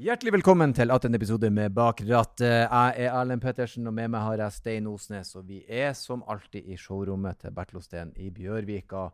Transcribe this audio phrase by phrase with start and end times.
[0.00, 2.46] Hjertelig velkommen til atter en episode med Bak rattet.
[2.48, 5.34] Jeg er Erlend Pettersen, og med meg har jeg Stein Osnes.
[5.36, 9.10] Og vi er som alltid i showrommet til Bertlosten i Bjørvika.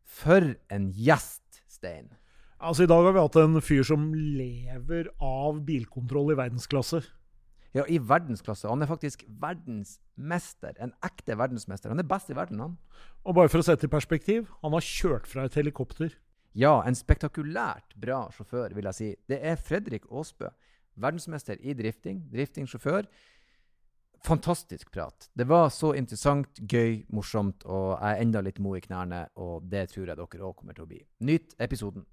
[0.00, 2.08] For en gjest, Stein.
[2.56, 7.02] Altså, I dag har vi hatt en fyr som lever av bilkontroll i verdensklasse.
[7.76, 8.70] Ja, i verdensklasse.
[8.72, 10.72] Han er faktisk verdensmester.
[10.80, 11.92] En ekte verdensmester.
[11.92, 12.80] Han er best i verden, han.
[13.28, 16.16] Og bare for å sette i perspektiv, han har kjørt fra et helikopter.
[16.58, 19.10] Ja, en spektakulært bra sjåfør, vil jeg si.
[19.30, 20.50] Det er Fredrik Aasbø.
[21.00, 22.24] Verdensmester i drifting.
[22.32, 23.06] Driftingsjåfør.
[24.26, 25.30] Fantastisk prat.
[25.32, 29.64] Det var så interessant, gøy, morsomt, og jeg er enda litt mo i knærne, og
[29.70, 31.00] det tror jeg dere òg kommer til å bli.
[31.24, 32.04] Nyt episoden.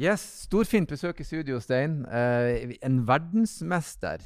[0.00, 2.06] Yes, storfint besøk i studio, Stein.
[2.08, 4.22] Eh, en verdensmester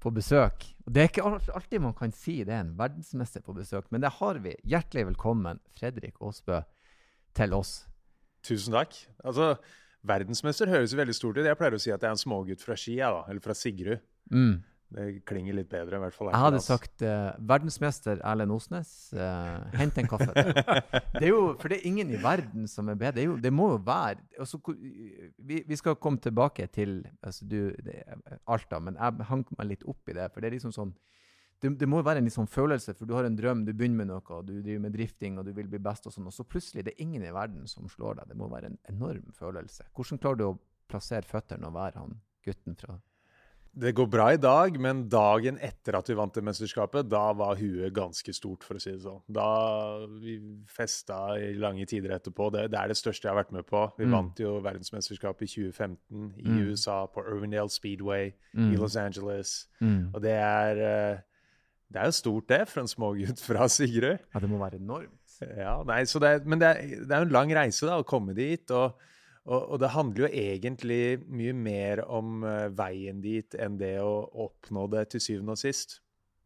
[0.00, 0.66] på besøk.
[0.84, 4.10] Det er ikke alltid man kan si det er en verdensmester på besøk, men det
[4.18, 4.52] har vi.
[4.68, 6.60] Hjertelig velkommen, Fredrik Aasbø,
[7.32, 7.86] til oss.
[8.44, 8.98] Tusen takk.
[9.24, 9.54] Altså,
[10.04, 11.48] Verdensmester høres veldig stort ut.
[11.48, 13.24] Jeg pleier å si at jeg er en smågutt fra Ski, jeg da.
[13.28, 14.04] Eller fra Sigrud.
[14.32, 14.60] Mm.
[14.90, 16.32] Det klinger litt bedre, i hvert fall.
[16.32, 20.32] Jeg hadde sagt uh, verdensmester Erlend Osnes, uh, hent en kaffe.
[21.20, 23.18] Det er jo, for det er ingen i verden som er bedre.
[23.18, 27.44] Det, er jo, det må jo være altså, vi, vi skal komme tilbake til altså,
[27.44, 28.00] du, det,
[28.48, 30.30] Alta, men jeg hang meg litt opp i det.
[30.32, 30.94] For det er liksom sånn
[31.60, 34.00] det, det må jo være en sånn følelse, for du har en drøm, du begynner
[34.00, 36.32] med noe, og du driver med drifting, og du vil bli best, og sånn, og
[36.32, 38.30] så plutselig det er ingen i verden som slår deg.
[38.32, 39.90] Det må være en enorm følelse.
[39.92, 40.56] Hvordan klarer du å
[40.90, 42.16] plassere føttene og være han
[42.46, 42.96] gutten fra
[43.72, 47.54] Det går bra i dag, men dagen etter at vi vant det mesterskapet, da var
[47.56, 49.20] huet ganske stort, for å si det sånn.
[49.30, 50.34] Da vi
[50.66, 52.50] festa i lange tider etterpå.
[52.52, 53.84] Det, det er det største jeg har vært med på.
[53.96, 54.12] Vi Mm.
[54.16, 56.58] vant jo verdensmesterskapet i 2015 i Mm.
[56.66, 58.72] USA, på Irvindale Speedway Mm.
[58.72, 59.68] i Los Angeles.
[59.80, 60.10] Mm.
[60.14, 60.76] Og det er
[61.14, 61.18] eh,
[61.92, 64.18] Det er jo stort, det, for en smågutt fra Sigrud.
[64.34, 65.10] Ja, det må være enormt.
[65.56, 67.98] Ja, nei, så det, er- men det er, det er jo en lang reise da,
[67.98, 68.70] å komme dit.
[68.70, 68.94] Og,
[69.50, 74.22] og, og det handler jo egentlig mye mer om eh, veien dit enn det å
[74.46, 75.98] oppnå det til syvende og sist.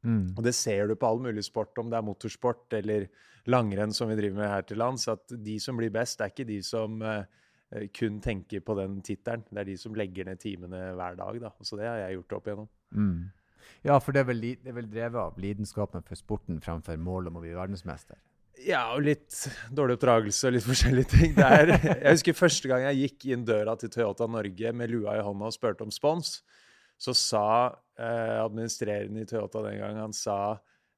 [0.05, 0.35] Mm.
[0.35, 3.09] Og det ser du på all mulig sport, om det er motorsport eller
[3.51, 6.49] langrenn som vi driver med her til lands, at de som blir best, er ikke
[6.49, 7.25] de som eh,
[7.97, 9.45] kun tenker på den tittelen.
[9.51, 11.41] Det er de som legger ned timene hver dag.
[11.43, 11.53] da.
[11.61, 12.71] Så det har jeg gjort opp igjennom.
[12.95, 13.19] Mm.
[13.85, 17.33] Ja, for det er, vel, det er vel drevet av lidenskapen for sporten fremfor målet
[17.33, 18.21] om å bli verdensmester.
[18.63, 19.35] Ja, og litt
[19.75, 21.33] dårlig oppdragelse og litt forskjellige ting.
[21.37, 25.19] Det er, jeg husker første gang jeg gikk inn døra til Toyota Norge med lua
[25.19, 26.39] i hånda og spurte om spons,
[27.01, 27.49] så sa
[27.99, 30.39] eh, administrerende i Toyota den gangen han sa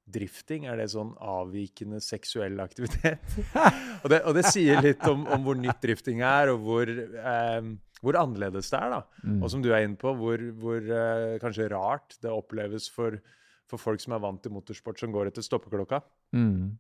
[0.07, 3.23] drifting, er det sånn avvikende seksuell aktivitet?
[4.03, 7.73] og, det, og det sier litt om, om hvor nytt drifting er, og hvor, eh,
[8.03, 8.95] hvor annerledes det er.
[8.99, 9.25] da.
[9.25, 9.41] Mm.
[9.41, 13.19] Og som du er inne på, hvor, hvor eh, kanskje rart det oppleves for,
[13.67, 16.05] for folk som er vant til motorsport, som går etter stoppeklokka.
[16.37, 16.77] Mm.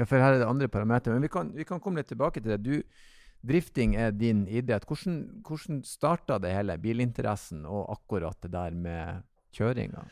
[0.00, 1.14] Ja, for her er det andre parametere.
[1.14, 2.62] Men vi kan, vi kan komme litt tilbake til det.
[2.64, 3.04] Du,
[3.44, 4.86] drifting er din idrett.
[4.88, 10.06] Hvordan, hvordan starta det hele, bilinteressen og akkurat det der med kjøringa?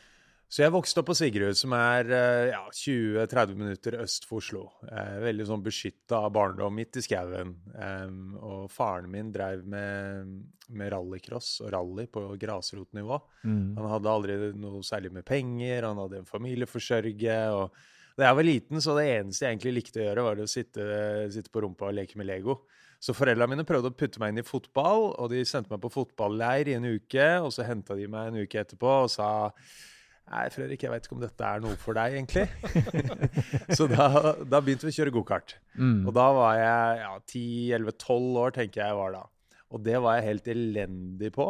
[0.53, 4.67] Så jeg vokste opp på Sigrud, som er eh, ja, 20-30 minutter øst for Oslo.
[4.85, 7.55] Eh, veldig sånn beskytta barndom, midt i skauen.
[7.73, 10.35] Em, og faren min drev med,
[10.69, 13.17] med rallycross og rally på grasrotnivå.
[13.49, 13.63] Mm.
[13.79, 17.39] Han hadde aldri noe særlig med penger, han hadde en familie å forsørge.
[17.57, 17.81] og
[18.17, 20.83] da jeg var liten, så det eneste jeg egentlig likte å gjøre, var å sitte,
[21.33, 22.61] sitte på rumpa og leke med Lego.
[23.03, 25.91] Så foreldrene mine prøvde å putte meg inn i fotball, og de sendte meg på
[25.91, 27.25] fotballeir i en uke.
[27.43, 29.31] Og så henta de meg en uke etterpå og sa
[30.23, 32.45] Nei, Fredrik, jeg vet ikke om dette er noe for deg, egentlig.
[33.77, 34.05] så da,
[34.47, 35.57] da begynte vi å kjøre gokart.
[35.75, 36.05] Mm.
[36.07, 39.25] Og da var jeg ja, 10-11-12 år, tenker jeg var da.
[39.75, 41.49] Og det var jeg helt elendig på.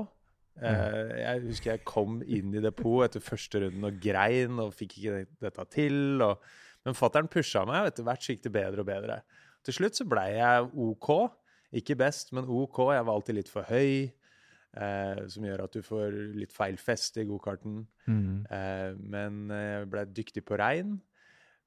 [0.62, 4.98] Eh, jeg husker jeg kom inn i depot etter første runden og grein og fikk
[5.00, 5.98] ikke dette til.
[6.26, 6.44] Og,
[6.86, 9.22] men fattern pusha meg, og etter hvert gikk det bedre og bedre.
[9.64, 11.10] Til slutt så blei jeg OK.
[11.80, 12.84] Ikke best, men OK.
[12.94, 14.12] Jeg var alltid litt for høy,
[14.78, 17.86] uh, som gjør at du får litt feil feste i gokarten.
[18.06, 18.44] Mm.
[18.52, 21.00] Uh, men jeg ble dyktig på regn.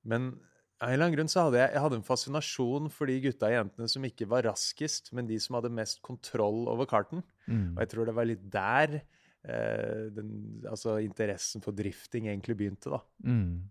[0.07, 0.37] Men
[0.77, 3.49] av en eller annen grunn så hadde jeg, jeg hadde en fascinasjon for de gutta
[3.49, 7.23] og jentene som ikke var raskest, men de som hadde mest kontroll over karten.
[7.47, 7.71] Mm.
[7.75, 10.35] Og jeg tror det var litt der eh, den,
[10.69, 13.01] altså interessen for drifting egentlig begynte, da.
[13.25, 13.65] Mm.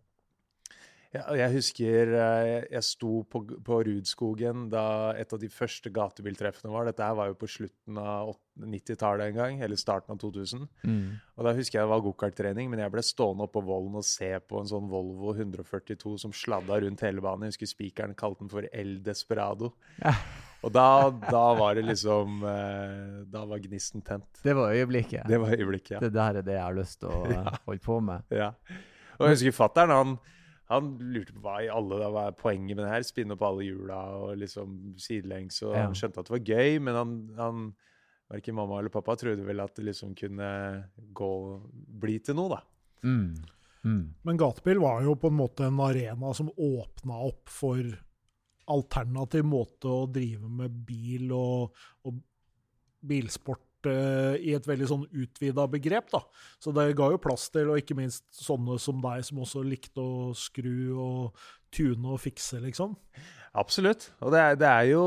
[1.15, 6.73] Ja, jeg husker eh, jeg sto på, på Rudskogen da et av de første gatebiltreffene
[6.73, 6.87] var.
[6.89, 10.65] Dette her var jo på slutten av 90-tallet en gang, eller starten av 2000.
[10.87, 11.15] Mm.
[11.35, 14.07] Og da husker jeg det var gokarttrening, men jeg ble stående oppe på vollen og
[14.07, 17.47] se på en sånn Volvo 142 som sladda rundt hele banen.
[17.47, 19.71] Jeg husker spikeren kalte den for El Desperado.
[20.01, 20.15] Ja.
[20.65, 20.87] Og da,
[21.29, 24.39] da var det liksom eh, Da var gnisten tent.
[24.41, 25.27] Det var øyeblikket.
[25.29, 25.99] Det var øyeblikket, ja.
[26.01, 27.43] Det der er det jeg har lyst til å ja.
[27.67, 28.25] holde på med.
[28.33, 28.51] ja.
[29.15, 30.15] Og jeg husker fatter'n, han,
[30.69, 33.03] han lurte på hva i alle da var poenget med det her.
[33.05, 35.61] Spinne opp alle hjula og liksom sidelengs.
[35.63, 35.83] Og Ja.
[35.85, 37.65] han skjønte at det var gøy, men han, han
[38.25, 41.27] Verken mamma eller pappa trodde vel at det liksom kunne gå
[42.01, 42.61] bli til noe, da.
[43.05, 43.35] Mm.
[43.85, 44.15] Mm.
[44.25, 47.83] Men gatebil var jo på en måte en arena som åpna opp for
[48.73, 51.75] alternativ måte å drive med bil og,
[52.09, 52.17] og
[53.05, 56.09] bilsport eh, i et veldig sånn utvida begrep.
[56.13, 56.23] da.
[56.61, 60.01] Så det ga jo plass til, og ikke minst sånne som deg, som også likte
[60.01, 61.45] å skru og
[61.75, 62.95] tune og fikse, liksom.
[63.55, 64.09] Absolutt.
[64.23, 65.05] Og det er, det er jo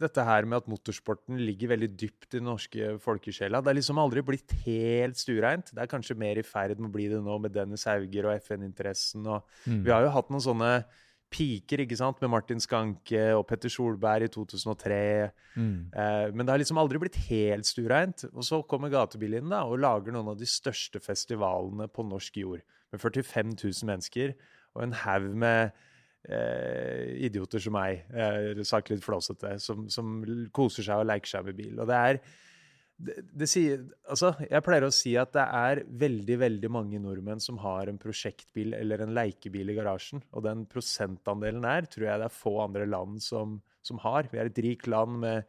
[0.00, 3.60] dette her med at motorsporten ligger veldig dypt i den norske folkesjela.
[3.62, 5.70] Det er liksom aldri blitt helt stureint.
[5.70, 8.40] Det er kanskje mer i ferd med å bli det nå med Dennis Hauger og
[8.42, 9.26] FN-interessen.
[9.26, 9.84] og Mm.
[9.84, 10.84] Vi har jo hatt noen sånne
[11.34, 14.98] piker ikke sant, med Martin Skanke og Petter Solberg i 2003.
[15.58, 15.78] Mm.
[15.90, 18.26] Eh, men det har liksom aldri blitt helt stuereint.
[18.32, 22.38] Og så kommer Gatebil inn da, og lager noen av de største festivalene på norsk
[22.42, 22.62] jord.
[22.94, 24.36] Med 45 000 mennesker
[24.74, 25.74] og en haug med
[26.28, 30.16] eh, idioter som meg, eh, sagt litt flåsete, som, som
[30.54, 31.76] koser seg og leker seg med bil.
[31.78, 32.20] Og det er
[32.96, 37.40] det, det sier, altså, jeg pleier å si at det er veldig veldig mange nordmenn
[37.42, 40.22] som har en prosjektbil eller en leikebil i garasjen.
[40.32, 44.28] Og den prosentandelen er, tror jeg det er få andre land som, som har.
[44.30, 45.44] Vi er et rikt land med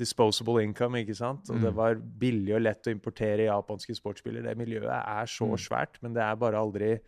[0.00, 1.48] disposable income, ikke sant?
[1.52, 1.76] Og det Mm.
[1.76, 4.42] var billig og lett å importere japanske sportsbiler.
[4.42, 5.58] Det miljøet er så Mm.
[5.60, 7.00] svært, men det er bare aldri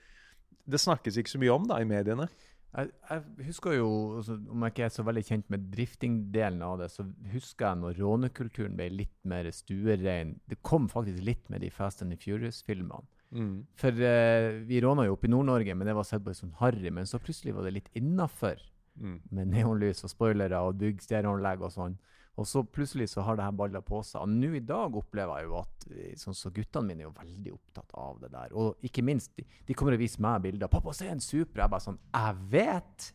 [0.66, 2.26] Det snakkes ikke så mye om da i mediene.
[2.74, 3.88] Jeg, jeg husker jo,
[4.18, 7.80] altså, om jeg ikke er så veldig kjent med driftingdelen av det, så husker jeg
[7.84, 10.36] når rånekulturen ble litt mer stuerein.
[10.50, 13.06] Det kom faktisk litt med de Fast and the Furious-filmene.
[13.34, 13.54] Mm.
[13.78, 16.90] For uh, vi råna jo opp i Nord-Norge, men det var sett på som harry.
[16.94, 18.58] Men så plutselig var det litt innafor
[18.94, 19.20] Mm.
[19.34, 21.96] med neonlys og spoilere og byggstereoanlegg og sånn.
[22.34, 24.24] Og så plutselig så har det her balla på seg.
[24.24, 27.12] Og nå i dag opplever jeg jo at eh, sånn så guttene mine er jo
[27.14, 28.54] veldig opptatt av det der.
[28.58, 30.70] Og ikke minst, de, de kommer og viser meg bilder.
[30.72, 33.10] 'Pappa, se en Supra!' Jeg bare sånn 'Jeg vet!'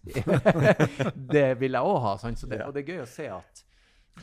[1.35, 2.13] det vil jeg òg ha.
[2.21, 2.39] Sånn.
[2.39, 3.65] Så det, og det er gøy å se at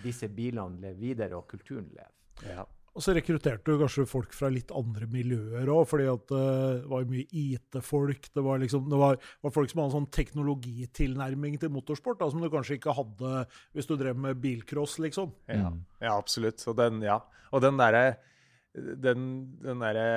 [0.02, 2.12] disse bilene lever videre, og kulturen lever.
[2.48, 2.64] Ja.
[2.96, 6.88] Og så rekrutterte du kanskje folk fra litt andre miljøer òg, fordi at eh, det
[6.88, 8.30] var mye IT-folk.
[8.32, 12.30] Det var liksom, det var, var folk som hadde en sånn teknologitilnærming til motorsport, da,
[12.32, 13.42] som du kanskje ikke hadde
[13.76, 15.34] hvis du drev med bilcross, liksom.
[15.50, 15.82] Ja, Mm.
[16.00, 16.62] ja absolutt.
[16.70, 17.20] Og den, ja.
[17.52, 18.16] Og den derre
[18.76, 19.22] den,
[19.64, 20.08] den derre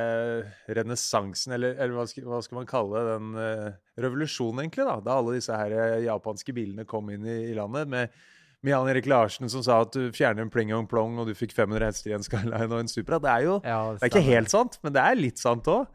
[0.76, 3.70] renessansen, eller, eller hva, skal, hva skal man kalle det, den uh,
[4.04, 4.98] revolusjonen, egentlig, da.
[5.04, 7.88] Da alle disse her eh, japanske bilene kom inn i, i landet.
[7.92, 8.20] med
[8.62, 11.30] med Jan Erik Larsen som sa at du fjerner en pling og en plong, og
[11.30, 13.20] du fikk 500 hester i en Skyline og en Supra.
[13.24, 15.88] Det er jo Ja, det er ikke helt sant, men det er litt sant òg.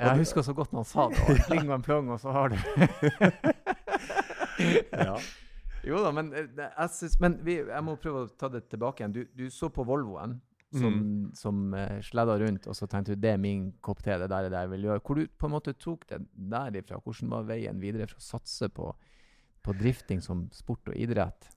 [0.00, 1.20] Jeg husker så godt når han sa det.
[1.28, 2.56] og Pling og en plong, og så har du
[4.92, 5.16] Ja.
[5.86, 9.00] Jo da, men, eh, jeg synes, men vi, jeg må prøve å ta det tilbake
[9.04, 9.14] igjen.
[9.14, 10.38] Du, du så på Volvoen
[10.70, 11.30] som, Mm.
[11.34, 14.44] som uh, sledda rundt, og så tenkte du det er min kopp te, det der
[14.46, 15.00] er det jeg vil gjøre.
[15.02, 16.20] Hvor du på en måte tok det
[16.52, 17.00] derifra?
[17.02, 18.92] Hvordan var veien videre for å satse på,
[19.66, 21.48] på drifting som sport og idrett?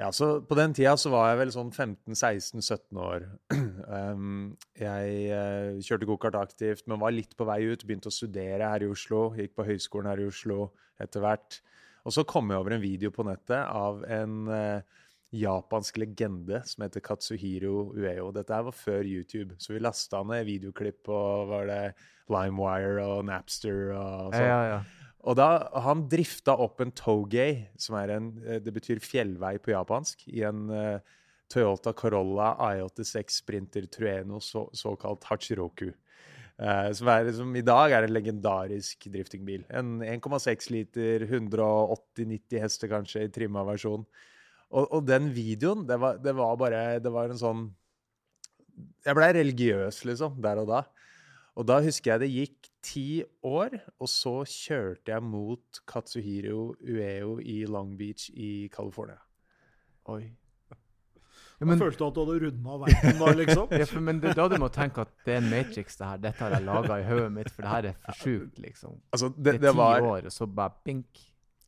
[0.00, 3.26] Ja, så På den tida så var jeg vel sånn 15-16-17 år.
[4.80, 7.84] Jeg eh, kjørte gokart aktivt, men var litt på vei ut.
[7.84, 9.26] Begynte å studere her i Oslo.
[9.36, 10.70] Gikk på høyskolen her i Oslo
[11.00, 11.60] etter hvert.
[12.08, 15.02] Og så kom jeg over en video på nettet av en eh,
[15.36, 18.30] japansk legende som heter Katsuhiro Ueo.
[18.34, 21.20] Dette her var før YouTube, så vi lasta ned videoklipp på
[21.50, 21.82] var det
[22.32, 24.48] LimeWire og Napster og sånn.
[24.48, 24.80] Ja, ja.
[25.28, 25.48] Og da
[25.84, 30.44] Han drifta opp en Togay, som er en eh, Det betyr fjellvei på japansk, i
[30.48, 31.16] en uh,
[31.50, 35.90] Toyota Corolla I86 Sprinter Trueno, så, såkalt Hachiroku.
[36.60, 39.64] Uh, som, er, som i dag er en legendarisk driftingbil.
[39.74, 44.04] En 1,6 liter, 180-90 hester kanskje, i trimma versjon.
[44.70, 47.62] Og, og den videoen, det var, det var bare Det var en sånn
[49.02, 50.84] Jeg blei religiøs, liksom, der og da.
[51.58, 57.38] Og da husker jeg det gikk ti år, og så kjørte jeg mot Katsuhiro Ueo
[57.42, 59.18] i Long Beach i California.
[60.10, 60.22] Oi.
[61.60, 63.72] Ja, men, følte at du hadde runda verden da, liksom.
[63.82, 66.22] ja, for, men det, da du må tenke at det er en Matrix, det her.
[66.22, 68.94] Dette har jeg laga i hodet mitt, for det her er for sjukt, liksom.
[69.12, 71.20] Altså, Det det, er ti var, år, og så bare bink.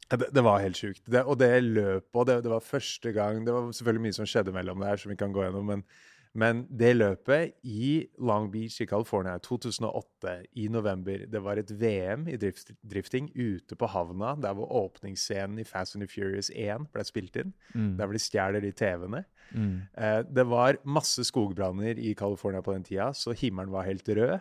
[0.06, 1.02] Ja, det, det var helt sjukt.
[1.04, 4.28] Det, og det løpet og det, det var første gang Det var selvfølgelig mye som
[4.28, 5.84] skjedde mellom det her, som vi kan gå gjennom, men,
[6.32, 12.24] men det løpet i Long Beach i California 2008, i november Det var et VM
[12.30, 16.88] i drift, drifting ute på havna, der hvor åpningsscenen i Fast and the Furious 1
[16.94, 17.52] ble spilt inn.
[17.74, 17.98] Mm.
[17.98, 19.24] Der hvor de stjeler de TV-ene.
[19.52, 19.82] Mm.
[19.92, 24.40] Eh, det var masse skogbranner i California på den tida, så himmelen var helt rød.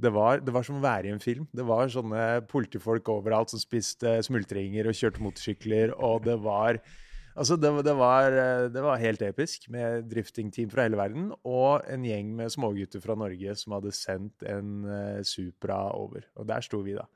[0.00, 1.46] Det var, det var som å være i en film.
[1.56, 6.80] Det var sånne politifolk overalt som spiste smultringer og kjørte motorsykler, og det var
[7.40, 11.86] Altså, det, det, var, eh, det var helt episk med driftingteam fra hele verden og
[11.88, 16.26] en gjeng med smågutter fra Norge som hadde sendt en uh, Supra over.
[16.36, 17.06] Og der sto vi, da.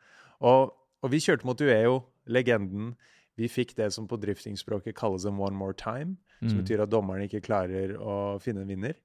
[0.40, 0.72] Og,
[1.04, 2.94] og vi kjørte mot Ueo, legenden.
[3.36, 6.62] Vi fikk det som på driftingspråket kalles en one more time, som Mm.
[6.62, 8.96] betyr at dommeren ikke klarer å finne en vinner.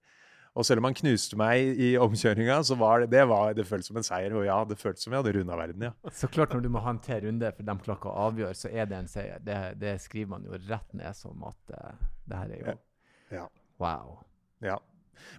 [0.57, 3.87] Og selv om han knuste meg i omkjøringa, så var det, det, var, det føltes
[3.91, 4.33] som en seier.
[4.35, 6.11] Og ja, det føltes som vi hadde runda verden, ja.
[6.11, 8.89] Så klart, når du må ha en til runde for de klokka avgjør, så er
[8.89, 9.39] det en seier.
[9.45, 12.77] Det, det skriver man jo rett ned som at uh, det her er jo
[13.37, 13.45] Ja.
[13.79, 14.17] Wow.
[14.65, 14.79] Ja.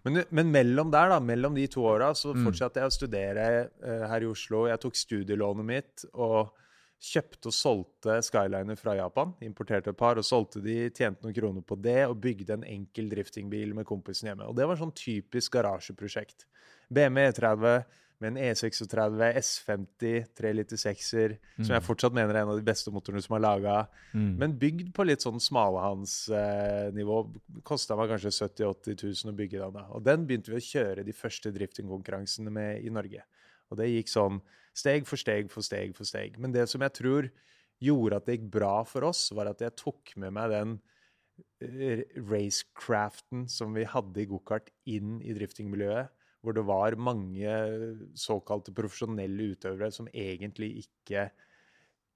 [0.06, 2.44] Men, men mellom der, da, mellom de to åra, så Mm.
[2.46, 3.44] fortsatte jeg å studere
[3.82, 4.66] uh, her i Oslo.
[4.70, 6.54] Jeg tok studielånet mitt og
[7.00, 9.32] kjøpte og solgte Skyliner fra Japan.
[9.44, 13.08] Importerte et par og solgte de, tjente noen kroner på det og bygde en enkel
[13.12, 14.48] driftingbil med kompisen hjemme.
[14.50, 16.44] Og det var sånn typisk garasjeprosjekt.
[16.92, 22.42] BMW E30 med en E E36 S50 3 liter 6-er, som jeg fortsatt mener er
[22.42, 23.76] en av de beste motorene som er laga.
[24.12, 24.34] Mm.
[24.42, 27.20] Men bygd på litt sånn smalhandsnivå.
[27.24, 29.78] Eh, Kosta meg kanskje 70 000-80 000 å bygge den.
[29.78, 29.86] da.
[29.96, 33.24] Og den begynte vi å kjøre de første driftingkonkurransene med i Norge.
[33.72, 34.42] Og det gikk sånn
[34.76, 36.38] steg for steg for steg for steg.
[36.40, 37.30] Men det som jeg tror
[37.80, 40.74] gjorde at det gikk bra for oss, var at jeg tok med meg den
[41.64, 46.12] eh, racecraften som vi hadde i gokart, inn i driftingmiljøet.
[46.40, 47.54] Hvor det var mange
[48.16, 51.26] såkalte profesjonelle utøvere som egentlig ikke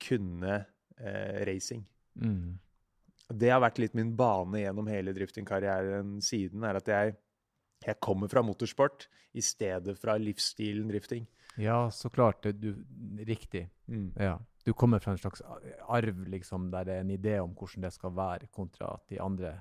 [0.00, 0.62] kunne
[0.96, 1.82] eh, racing.
[2.16, 2.56] Mm.
[3.34, 7.14] Det har vært litt min bane gjennom hele driftingkarrieren siden, er at jeg,
[7.84, 11.24] jeg kommer fra motorsport i stedet fra livsstilen drifting.
[11.58, 12.42] Ja, så klart.
[12.60, 12.74] Du,
[13.26, 13.68] riktig.
[14.18, 14.38] Ja.
[14.64, 15.42] Du kommer fra en slags
[15.88, 19.20] arv, liksom, der det er en idé om hvordan det skal være, kontra at de
[19.20, 19.60] andre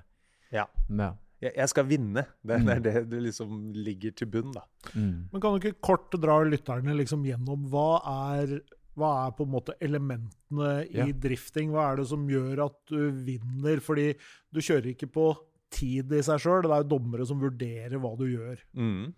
[0.52, 0.66] Ja.
[0.88, 1.12] Ja.
[1.44, 2.22] Jeg, skal vinne.
[2.42, 2.68] Det, det Mm.
[2.70, 4.62] er det det liksom ligger til bunn, da.
[4.94, 5.28] Mm.
[5.32, 8.00] Men kan du ikke kort dra lytterne liksom gjennom hva
[8.32, 8.60] er,
[8.96, 11.06] hva er på en måte elementene i Ja.
[11.12, 11.70] drifting?
[11.74, 13.80] Hva er det som gjør at du vinner?
[13.80, 14.14] Fordi
[14.52, 15.36] du kjører ikke på
[15.70, 18.58] tid i seg sjøl, det er jo dommere som vurderer hva du gjør.
[18.74, 19.12] Mm.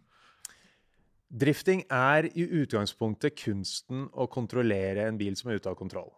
[1.27, 6.13] Drifting er i utgangspunktet kunsten å kontrollere en bil som er ute av kontroll.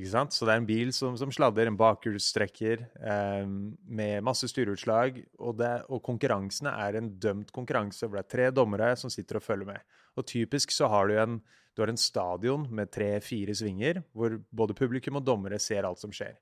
[0.00, 5.18] Så det er en bil som, som sladder, en bakhjulstrekker eh, med masse styreutslag.
[5.40, 9.40] Og, det, og konkurransene er en dømt konkurranse hvor det er tre dommere som sitter
[9.40, 9.98] og følger med.
[10.16, 11.40] Og typisk så har du en,
[11.74, 16.14] du har en stadion med tre-fire svinger, hvor både publikum og dommere ser alt som
[16.14, 16.38] skjer.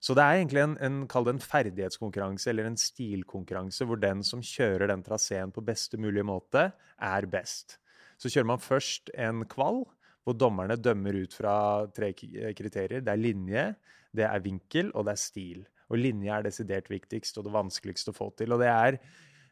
[0.00, 4.88] Så det er egentlig en, en, en ferdighetskonkurranse eller en stilkonkurranse, hvor den som kjører
[4.88, 7.76] den traseen på beste mulige måte, er best.
[8.20, 9.82] Så kjører man først en kvall,
[10.24, 11.54] hvor dommerne dømmer ut fra
[11.96, 13.04] tre kriterier.
[13.04, 13.66] Det er linje,
[14.16, 15.64] det er vinkel, og det er stil.
[15.90, 18.54] Og linje er desidert viktigst og det vanskeligste å få til.
[18.54, 18.98] Og det er,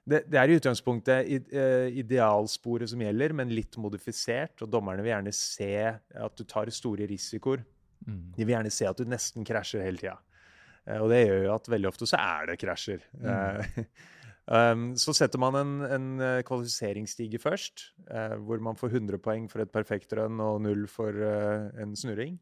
[0.09, 4.63] det, det er i utgangspunktet eh, idealsporet som gjelder, men litt modifisert.
[4.65, 7.65] Og dommerne vil gjerne se at du tar store risikoer.
[8.07, 8.23] Mm.
[8.37, 10.17] De vil gjerne se at du nesten krasjer hele tida.
[10.89, 13.05] Eh, Og det gjør jo at veldig ofte så er det krasjer.
[13.21, 13.87] Mm.
[14.59, 19.49] um, så setter man en, en eh, kvalifiseringsstige først, eh, hvor man får 100 poeng
[19.53, 22.39] for et perfekt rønn og null for eh, en snurring.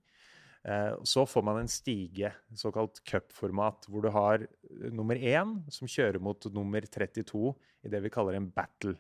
[0.67, 5.87] Eh, Så får man en stige, såkalt cupformat, hvor du har eh, nummer én som
[5.91, 7.53] kjører mot nummer 32
[7.87, 8.97] i det vi kaller en battle.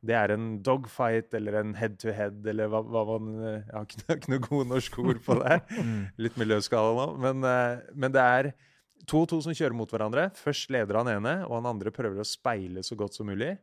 [0.00, 4.14] Det er en dogfight eller en head-to-head, eller hva, hva man eh, Jeg har ikke,
[4.16, 5.58] ikke noe gode norske ord på det.
[5.76, 5.98] Mm.
[6.24, 7.04] Litt miljøskala nå.
[7.20, 8.48] Men, eh, men det er
[9.08, 10.28] to og to som kjører mot hverandre.
[10.36, 13.54] Først leder han ene, og han andre prøver å speile så godt som mulig.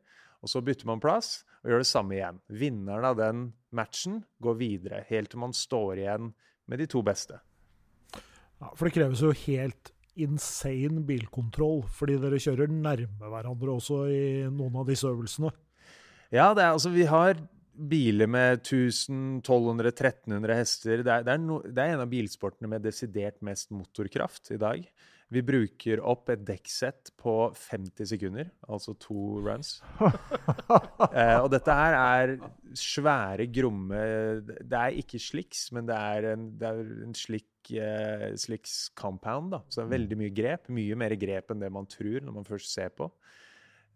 [0.44, 2.40] Og så bytter man plass og gjør det samme igjen.
[2.54, 3.44] Vinneren av den
[3.76, 6.32] matchen går videre, helt til man står igjen
[6.68, 7.40] med de to beste.
[8.58, 14.24] Ja, for det kreves jo helt insane bilkontroll, fordi dere kjører nærme hverandre også i
[14.50, 15.52] noen av disse øvelsene.
[16.34, 17.38] Ja, det er, altså vi har
[17.78, 21.04] biler med 1000, 1200, 1300 hester.
[21.06, 24.60] Det er, det, er no, det er en av bilsportene med desidert mest motorkraft i
[24.62, 24.88] dag.
[25.34, 29.74] Vi bruker opp et dekksett på 50 sekunder, altså to runs.
[31.12, 32.34] eh, og dette her er
[32.78, 34.00] svære, gromme
[34.48, 39.52] Det er ikke slicks, men det er en, det er en slik, eh, slicks compound.
[39.52, 39.62] Da.
[39.68, 40.72] Så det er veldig mye grep.
[40.72, 43.12] Mye mer grep enn det man tror når man først ser på.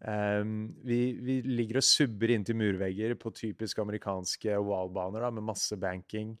[0.02, 6.34] Um, vi, vi ligger og subber inntil murvegger på typisk amerikanske wallbaner med masse banking.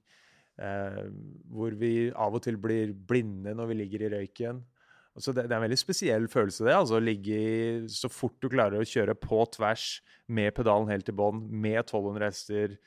[0.60, 1.06] eh,
[1.52, 4.62] hvor vi av og til blir blinde når vi ligger i røyken.
[5.12, 6.76] Altså det, det er en veldig spesiell følelse, det.
[6.76, 7.56] altså Å ligge i,
[7.92, 9.86] så fort du klarer å kjøre på tvers
[10.32, 12.78] med pedalen helt i bånn, med 1200 hester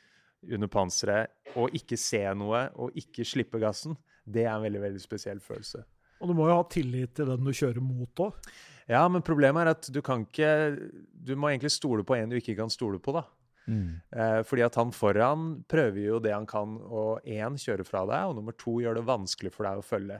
[0.56, 3.98] under panseret, og ikke se noe, og ikke slippe gassen.
[4.26, 5.84] Det er en veldig, veldig spesiell følelse.
[6.22, 8.50] Og du må jo ha tillit til den du kjører mot òg.
[8.90, 10.78] Ja, men problemet er at du kan ikke
[11.26, 13.26] Du må egentlig stole på en du ikke kan stole på, da.
[13.66, 13.98] Mm.
[14.14, 18.30] Eh, fordi at han foran prøver jo det han kan å én, kjøre fra deg,
[18.30, 20.20] og nummer to gjør det vanskelig for deg å følge.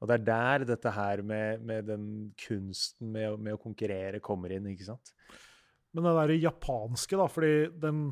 [0.00, 2.04] Og det er der dette her med, med den
[2.40, 5.12] kunsten med, med å konkurrere kommer inn, ikke sant?
[5.92, 7.52] Men det der japanske, da, fordi
[7.82, 8.04] den,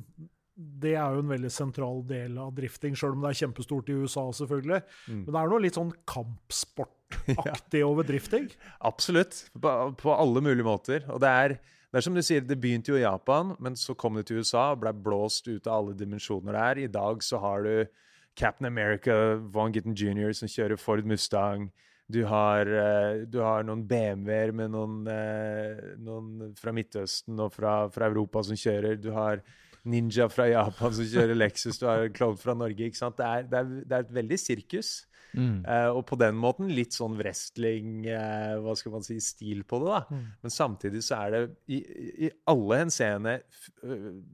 [0.59, 3.97] det er jo en veldig sentral del av drifting, sjøl om det er kjempestort i
[4.03, 4.81] USA, selvfølgelig.
[5.07, 5.21] Mm.
[5.23, 8.51] Men det er noe litt sånn kampsportaktig over drifting.
[8.91, 9.45] Absolutt.
[9.55, 11.07] På, på alle mulige måter.
[11.15, 11.57] Og det er,
[11.89, 14.43] det er som du sier, det begynte jo i Japan, men så kom det til
[14.43, 16.83] USA og ble blåst ut av alle dimensjoner der.
[16.85, 18.05] I dag så har du
[18.39, 21.69] Captain America, Von Gitten jr., som kjører Ford Mustang.
[22.09, 27.89] Du har, eh, du har noen BMW-er med noen, eh, noen fra Midtøsten og fra,
[27.93, 28.97] fra Europa som kjører.
[29.01, 29.43] Du har
[29.85, 31.79] Ninja fra Japan som kjører Lexus.
[31.79, 32.87] Du har klovn fra Norge.
[32.87, 33.19] ikke sant?
[33.19, 34.93] Det er, det er, det er et veldig sirkus.
[35.37, 35.61] Mm.
[35.67, 39.83] Uh, og på den måten litt sånn wrestling, uh, hva skal man si, stil på
[39.83, 39.91] det.
[39.93, 40.23] da.
[40.41, 41.83] Men samtidig så er det i,
[42.29, 43.37] i alle henseende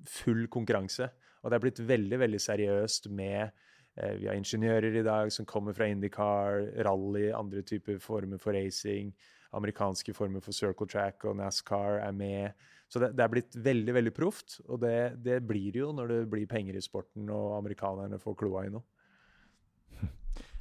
[0.07, 1.11] full konkurranse.
[1.43, 3.64] Og det er blitt veldig, veldig seriøst med
[3.95, 9.13] Vi har ingeniører i dag som kommer fra Indycar, rally, andre typer former for racing.
[9.55, 12.65] Amerikanske former for circle track og NASCAR er med.
[12.91, 14.59] Så det, det er blitt veldig, veldig proft.
[14.67, 18.37] Og det, det blir det jo når det blir penger i sporten og amerikanerne får
[18.43, 18.85] kloa i noe.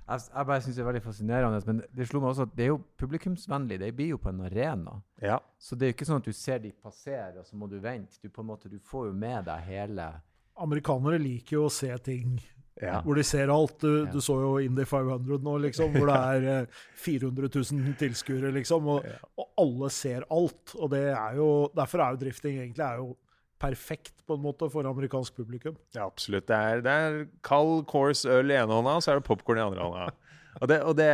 [0.03, 2.65] Jeg, jeg bare synes det er veldig fascinerende, men det slo meg også at det
[2.65, 3.77] er jo publikumsvennlig.
[3.79, 4.97] Det blir jo på en arena.
[5.23, 5.37] Ja.
[5.57, 7.77] Så det er jo ikke sånn at du ser de passere, og så må du
[7.81, 8.19] vente.
[8.19, 10.11] Du, på en måte, du får jo med deg hele
[10.61, 12.35] Amerikanere liker jo å se ting
[12.81, 12.99] ja.
[13.05, 13.75] hvor de ser alt.
[13.81, 18.53] Du, du så jo Indy 500 nå, liksom, hvor det er eh, 400 000 tilskuere,
[18.55, 18.89] liksom.
[18.95, 20.75] Og, og alle ser alt.
[20.79, 23.13] Og det er jo, derfor er jo drifting egentlig er jo
[23.63, 25.75] perfekt på en måte for amerikansk publikum.
[25.95, 26.49] Ja, absolutt.
[26.49, 29.61] Det er, det er kald course øl i ene hånda, og så er det popkorn
[29.61, 30.07] i andre hånda.
[30.61, 31.11] Og det, og det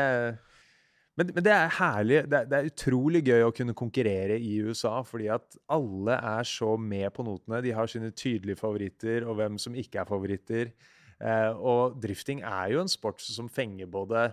[1.20, 2.22] men, men det er herlig.
[2.32, 6.48] Det er, det er utrolig gøy å kunne konkurrere i USA, fordi at alle er
[6.48, 7.60] så med på notene.
[7.66, 10.72] De har sine tydelige favoritter, og hvem som ikke er favoritter.
[11.20, 14.30] Eh, og drifting er jo en sport som fenger både,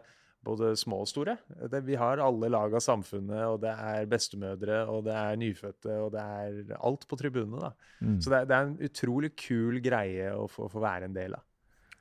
[0.47, 1.37] både små og store.
[1.73, 5.99] Det, vi har alle lag av samfunnet, og det er bestemødre, og det er nyfødte,
[6.05, 7.69] og det er alt på tribunene.
[7.69, 7.91] da.
[8.01, 8.21] Mm.
[8.21, 11.37] Så det er, det er en utrolig kul greie å få, få være en del
[11.39, 11.45] av.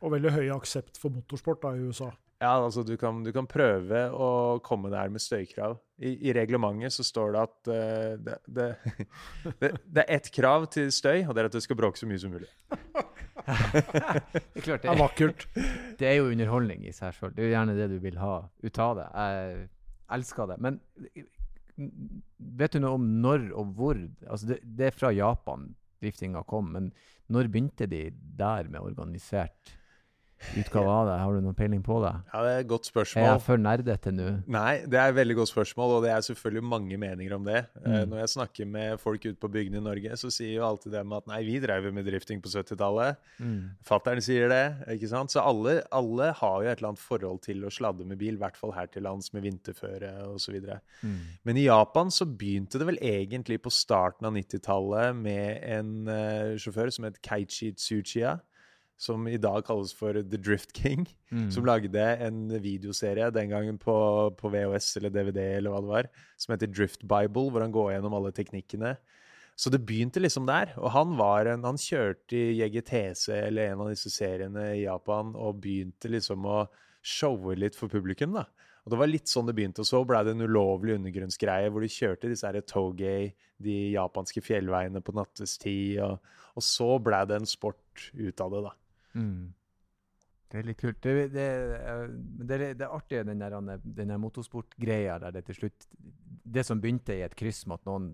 [0.04, 2.12] Og veldig høy aksept for motorsport da, i USA.
[2.44, 4.30] Ja, altså du kan, du kan prøve å
[4.64, 5.78] komme der med støykrav.
[5.96, 8.66] I, i reglementet så står det at uh, det, det,
[9.62, 12.10] det, det er ett krav til støy, og det er at det skal bråke så
[12.10, 12.50] mye som mulig.
[12.76, 15.48] Det er klart, Det er vakkert.
[16.02, 17.32] det er jo underholdning i seg sjøl.
[17.36, 19.08] Det er jo gjerne det du vil ha ut av det.
[19.16, 19.56] Jeg
[20.20, 20.60] elsker det.
[20.66, 20.82] Men
[22.60, 24.00] vet du noe om når og hvor?
[24.28, 25.70] Altså det, det er fra Japan
[26.04, 26.92] driftinga kom, men
[27.32, 29.76] når begynte de der med organisert
[30.60, 31.16] utgave av det?
[31.24, 32.12] Har du noen peiling på det?
[32.34, 33.24] Ja, det er et godt spørsmål.
[33.24, 34.28] Er jeg for nerdete nå?
[34.52, 37.64] Nei, det er et veldig godt spørsmål, og det er selvfølgelig mange meninger om det.
[37.82, 38.10] Eh, Mm.
[38.12, 41.14] Når jeg snakker med folk ute på bygdene i Norge, så sier jo alltid dem
[41.16, 43.16] at nei, vi drev med drifting på 70-tallet.
[43.40, 43.72] Mm.
[43.88, 44.64] Fattern sier det,
[44.98, 45.32] ikke sant?
[45.32, 48.42] Så alle, alle har jo et eller annet forhold til å sladde med bil, i
[48.42, 50.60] hvert fall her til lands med vinterføre osv.
[51.02, 51.16] Mm.
[51.48, 56.56] Men i Japan så begynte det vel egentlig på starten av 90-tallet med en uh,
[56.60, 58.36] sjåfør som het Keiichi Tsuchiya,
[58.98, 61.50] som i dag kalles for The Drift King, Mm.
[61.52, 63.96] som lagde en videoserie den gangen på,
[64.38, 67.92] på VHS eller DVD eller hva det var, som heter Drift Bible, hvor han går
[67.96, 68.94] gjennom alle teknikkene.
[69.58, 70.72] Så det begynte liksom der.
[70.78, 75.34] Og han, var en, han kjørte i JGTC eller en av disse seriene i Japan
[75.36, 76.66] og begynte liksom å
[77.06, 78.34] showe litt for publikum.
[78.36, 78.46] da.
[78.86, 79.80] Og Det var litt sånn det begynte.
[79.84, 84.44] Og så ble det en ulovlig undergrunnsgreie hvor de kjørte disse her togay, de japanske
[84.44, 86.00] fjellveiene på nattestid.
[86.06, 86.20] Og,
[86.56, 88.74] og så ble det en sport ut av det, da.
[89.16, 89.54] Mm.
[90.52, 91.02] Det er litt kult.
[91.04, 91.46] Det, det,
[91.80, 92.04] eh,
[92.46, 95.88] det, det er artig, den der, den der motorsportgreia der det til slutt
[96.56, 98.12] Det som begynte i et kryss med at noen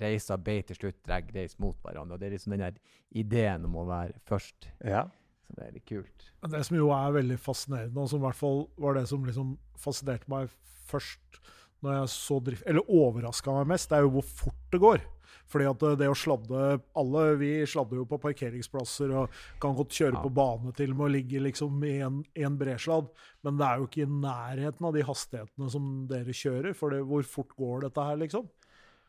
[0.00, 2.16] reiser ble til slutt drar reis mot hverandre.
[2.16, 4.68] og Det er liksom den der ideen om å være først.
[4.82, 5.06] Ja.
[5.46, 6.26] Så det er litt kult.
[6.50, 9.54] Det som jo er veldig fascinerende, og som i hvert fall var det som liksom
[9.80, 10.50] fascinerte meg
[10.90, 11.40] først
[11.80, 15.06] når jeg så drift, eller overraska meg mest, det er jo hvor fort det går.
[15.50, 20.14] Fordi at det å sladde Alle vi sladder jo på parkeringsplasser og kan godt kjøre
[20.14, 20.22] Ja.
[20.22, 23.10] på bane til og med og ligge liksom i en, en bresladd,
[23.42, 26.74] men det er jo ikke i nærheten av de hastighetene som dere kjører.
[26.76, 28.48] For det, hvor fort går dette her, liksom?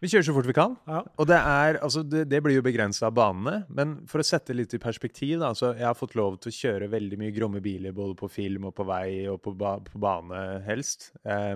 [0.01, 0.71] Vi kjører så fort vi kan.
[0.89, 1.03] Ja.
[1.21, 3.67] Og det, er, altså det, det blir jo begrensa av banene.
[3.69, 6.57] Men for å sette litt i perspektiv, da, så jeg har fått lov til å
[6.57, 10.01] kjøre veldig mye gromme biler både på film og på vei og på, ba, på
[10.01, 11.11] bane, helst.
[11.21, 11.53] Eh,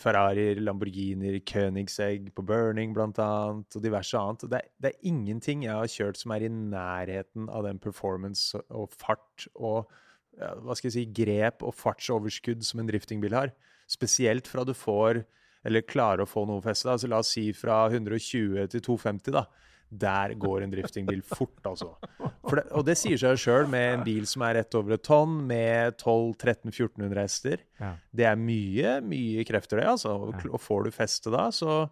[0.00, 4.44] Ferrarier, Lamborghinier, Königsegg på Burning blant annet, og diverse annet.
[4.50, 8.58] Det, er- det er ingenting jeg har kjørt som er i nærheten av den performance
[8.70, 9.90] og fart og
[10.38, 13.50] ja, hva skal jeg si, grep og fartsoverskudd som en driftingbil har.
[13.90, 15.24] Spesielt fra du får
[15.66, 16.88] eller klarer å få noe feste.
[16.88, 19.32] Altså, la oss si fra 120 til 250.
[19.34, 19.42] da.
[19.90, 21.96] Der går en driftingbil fort, altså.
[22.20, 25.40] Det, og det sier seg sjøl med en bil som er rett over et tonn,
[25.50, 27.64] med 1200-1300-1400 hester.
[27.80, 27.90] Ja.
[28.14, 29.88] Det er mye, mye krefter, det.
[29.96, 30.14] altså.
[30.28, 31.82] Og, og får du feste da, så,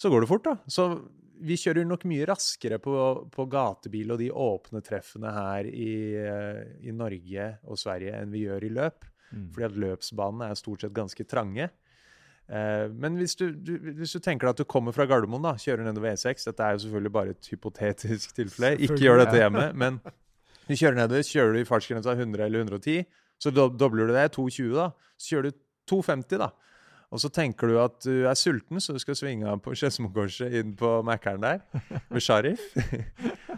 [0.00, 0.56] så går det fort, da.
[0.68, 0.90] Så
[1.40, 2.94] vi kjører nok mye raskere på,
[3.32, 8.44] på gatebil og de åpne treffene her i, eh, i, Norge og Sverige enn vi
[8.44, 9.06] gjør i løp.
[9.30, 9.46] Mm.
[9.54, 11.70] Fordi at løpsbanene er stort sett ganske trange.
[12.50, 15.54] Eh, men hvis du, du, hvis du, tenker deg at du kommer fra Gardermoen, da,
[15.60, 18.80] kjører nedover E6 Dette er jo selvfølgelig bare et hypotetisk tilfelle.
[18.82, 19.68] Ikke gjør dette hjemme.
[19.78, 20.00] Men
[20.66, 23.04] du kjører nedover, kjører du i fartsgrensa 100 eller 110,
[23.40, 24.26] så dobler du det.
[24.34, 24.90] 220, da.
[25.18, 26.50] Så kjører du 250, da.
[27.10, 30.54] Og så tenker du at du er sulten, så du skal svinge av på Skedsmokorset
[30.60, 31.62] inn på Mækkern der
[32.10, 32.62] med Sharif.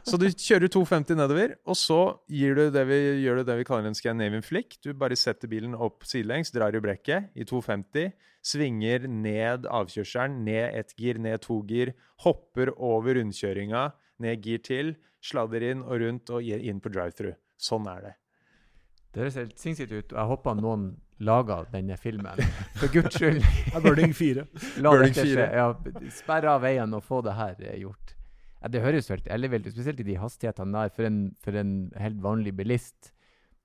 [0.06, 3.96] Så du kjører 250 nedover, og så du vi, gjør du det vi kaller en
[3.98, 4.78] Scandinavian flick.
[4.84, 10.78] Du bare setter bilen opp sidelengs, drar i brekket i 250, svinger ned avkjørselen, ned
[10.80, 13.90] ett gir, ned to gir, hopper over rundkjøringa,
[14.22, 17.38] ned gir til, sladder inn og rundt og inn på drive-through.
[17.62, 18.16] Sånn er det.
[19.12, 20.14] Det høres helt sinnssykt ut.
[20.16, 20.86] Jeg håper noen
[21.22, 22.40] lager denne filmen.
[22.80, 23.44] For guds skyld.
[23.84, 24.46] Burning 4.
[24.82, 25.46] La Burning 4.
[25.52, 25.68] Ja,
[26.16, 28.16] Sperre av veien og få det her eh, gjort.
[28.62, 30.92] Ja, det høres helt ellevilt ut, spesielt i de hastighetene der.
[30.94, 33.10] For en, for en helt vanlig bilist.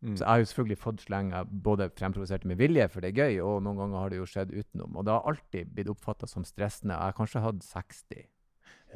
[0.01, 0.15] Mm.
[0.17, 3.21] Så jeg har jo selvfølgelig fått sleng av både fremprovosert med vilje, for det er
[3.21, 4.97] gøy, og noen ganger har det jo skjedd utenom.
[4.97, 6.97] Og det har alltid blitt oppfatta som stressende.
[6.97, 8.25] Jeg har kanskje hatt 60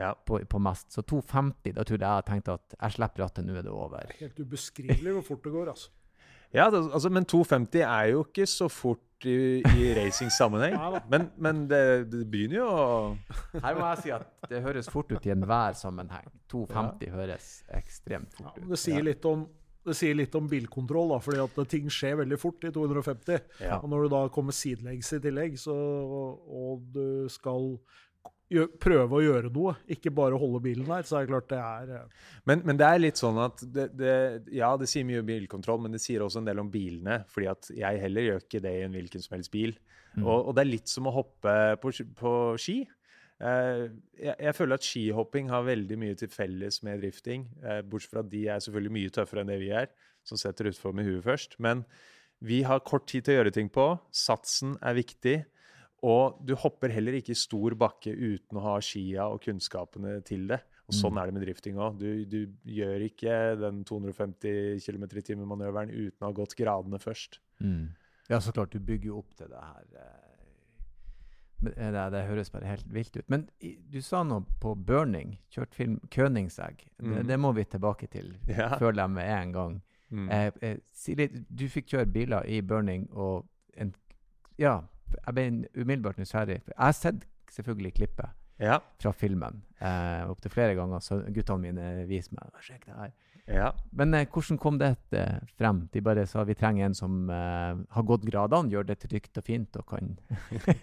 [0.02, 0.12] ja.
[0.26, 0.92] på, på, mest.
[0.94, 3.74] Så 250, da tror jeg jeg har tenkt at jeg slipper rattet, nå er det
[3.74, 4.14] over.
[4.22, 5.94] Helt ubeskrivelig hvor fort det går, altså.
[6.54, 10.76] Ja, det, altså, men 250 er jo ikke så fort i, i racing-sammenheng.
[11.12, 15.12] men, men det, det, begynner jo å Her må jeg si at det høres fort
[15.14, 16.28] ut i enhver sammenheng.
[16.52, 17.16] 250 ja.
[17.16, 18.64] høres ekstremt fort ut.
[18.66, 19.48] Ja, det sier litt om
[19.82, 23.40] det sier litt om bilkontroll, da, fordi at ting skjer veldig fort i 250.
[23.66, 23.80] Ja.
[23.80, 27.72] Og når du da kommer sidelengs i tillegg, så, og du skal
[28.82, 31.92] prøve å gjøre noe, ikke bare holde bilen der, så er det klart det er
[32.02, 32.32] uh...
[32.50, 34.16] men, men, det er litt sånn at det, det,
[34.58, 37.22] Ja, det sier mye om bilkontroll, men det sier også en del om bilene.
[37.32, 39.76] fordi at jeg heller gjør ikke det i en hvilken som helst bil.
[40.18, 40.26] Mm.
[40.26, 42.82] Og, og, det er litt som å hoppe på, på ski.
[43.42, 43.88] Uh,
[44.20, 47.48] jeg, jeg, føler at skihopping har veldig mye til felles med drifting.
[47.64, 49.88] Uh, bortsett fra at de er selvfølgelig mye tøffere enn det vi er,
[50.28, 51.56] som setter utfor med huet først.
[51.64, 51.86] Men
[52.42, 53.88] vi har kort tid til å gjøre ting på.
[54.12, 55.40] Satsen er viktig.
[56.02, 60.48] Og du hopper heller ikke i stor bakke uten å ha skia og kunnskapene til
[60.50, 60.58] det.
[60.90, 61.20] Og Sånn mm.
[61.22, 62.00] er det med drifting òg.
[62.02, 67.40] Du, du, gjør ikke den 250 km i timen-manøveren uten å ha gått gradene først.
[67.62, 67.94] Mm.
[68.32, 68.74] Ja, så klart.
[68.74, 69.86] Du bygger jo opp til det her.
[70.02, 73.30] Eh, eh, det, det, høres bare helt vilt ut.
[73.32, 75.38] Men du sa noe på burning.
[75.54, 76.84] Kjørt film Königsegg.
[76.98, 77.14] Mm.
[77.14, 78.74] Det, det, må vi tilbake til, ja.
[78.82, 79.82] føler jeg med en gang.
[80.12, 80.30] Mm.
[80.34, 83.46] Eh, eh, Silje, du fikk kjøre biler i burning, og
[83.80, 83.94] en,
[84.60, 84.82] ja,
[85.17, 86.62] jeg ble umiddelbart nysgjerrig.
[86.67, 88.78] Jeg har sett selvfølgelig klippet ja.
[89.02, 91.04] fra filmen eh, opptil flere ganger.
[91.04, 93.13] Så guttene mine viser meg Sjekk det her.
[93.52, 93.71] Ja.
[93.97, 95.84] Men eh, hvordan kom det eh, frem?
[95.91, 99.47] De bare sa vi trenger en som eh, har gått gradene, gjør det trygt og
[99.47, 100.13] fint og kan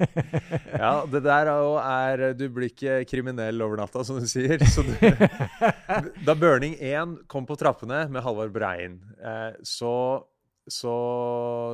[0.83, 4.59] Ja, det der er Du blir ikke kriminell over natta, som du sier.
[4.59, 4.91] Du,
[6.27, 9.95] da Burning 1 kom på trappene med Halvard Brein, eh, så
[10.73, 10.95] så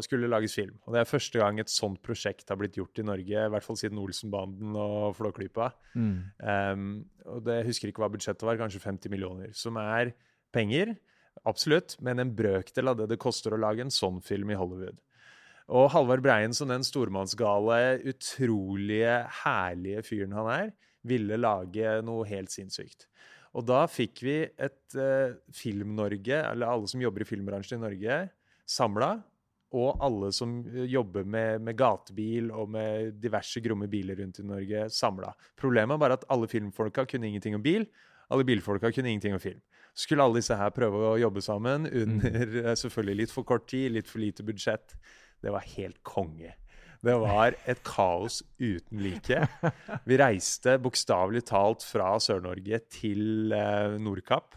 [0.04, 0.76] skulle det lages film.
[0.86, 3.66] Og det er første gang et sånt prosjekt har blitt gjort i Norge, i hvert
[3.66, 5.70] fall siden Olsenbanden og Flåklypa.
[5.94, 6.14] Mm.
[6.40, 6.86] Um,
[7.30, 9.54] og det jeg husker ikke hva budsjettet var, kanskje 50 millioner.
[9.56, 10.14] Som er
[10.54, 10.94] penger,
[11.48, 15.00] absolutt, men en brøkdel av det det koster å lage en sånn film i Hollywood.
[15.74, 20.72] Og Halvard Breien, som den stormannsgale, utrolige, herlige fyren han er,
[21.04, 23.08] ville lage noe helt sinnssykt.
[23.54, 28.18] Og da fikk vi et uh, Film-Norge, eller alle som jobber i filmbransjen i Norge,
[28.66, 29.16] samla.
[29.74, 34.46] Og alle som eh, jobber med, med, gatebil og med diverse gromme biler rundt i
[34.46, 35.32] Norge, samla.
[35.58, 37.88] Problemet var at alle filmfolka kunne ingenting om bil.
[38.32, 39.60] Alle bilfolka kunne ingenting om film.
[39.94, 42.74] Så skulle alle disse her prøve å jobbe sammen under mm.
[42.80, 44.96] Selvfølgelig litt for kort tid, litt for lite budsjett.
[45.42, 46.54] Det var helt konge.
[47.04, 49.42] Det var et kaos uten like.
[50.08, 54.56] Vi reiste bokstavelig talt fra Sør-Norge til eh, Nordkapp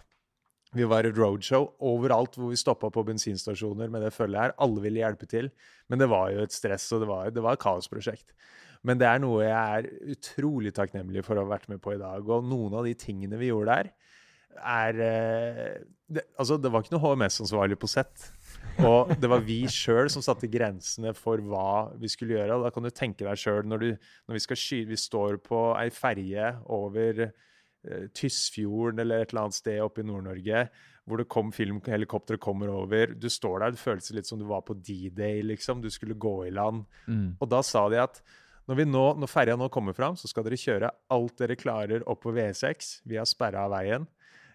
[0.78, 4.56] vi var et roadshow overalt hvor vi stoppa på bensinstasjoner med det følget her.
[4.64, 5.52] Alle ville hjelpe til.
[5.90, 8.34] Men det var jo et stress, og det var, det var et kaosprosjekt.
[8.86, 12.02] Men det er noe jeg er utrolig takknemlig for å ha vært med på i
[12.02, 12.28] dag.
[12.30, 13.94] Og noen av de tingene vi gjorde der,
[14.58, 15.74] er eh,
[16.08, 18.30] det, Altså, det var ikke noe HMS-ansvarlig på sett.
[18.86, 22.58] Og det var vi sjøl som satte grensene for hva vi skulle gjøre.
[22.58, 23.90] Og da kan du tenke deg sjøl når,
[24.28, 27.28] når, vi skal sky, vi står på ei ferje over
[28.18, 30.68] Tysfjorden eller et eller annet sted oppe i Nord-Norge
[31.08, 33.14] hvor det kom filmhelikoptre kommer over.
[33.16, 35.80] Du står der, det føltes litt som du var på D-day, liksom.
[35.80, 36.82] Du skulle gå i land.
[37.08, 37.38] Mm.
[37.40, 38.20] Og da sa de at
[38.68, 42.04] Når, vi nå, når ferja nå kommer fram, så skal dere kjøre alt dere klarer
[42.12, 42.90] opp på V6.
[43.08, 44.04] Vi har sperra av veien.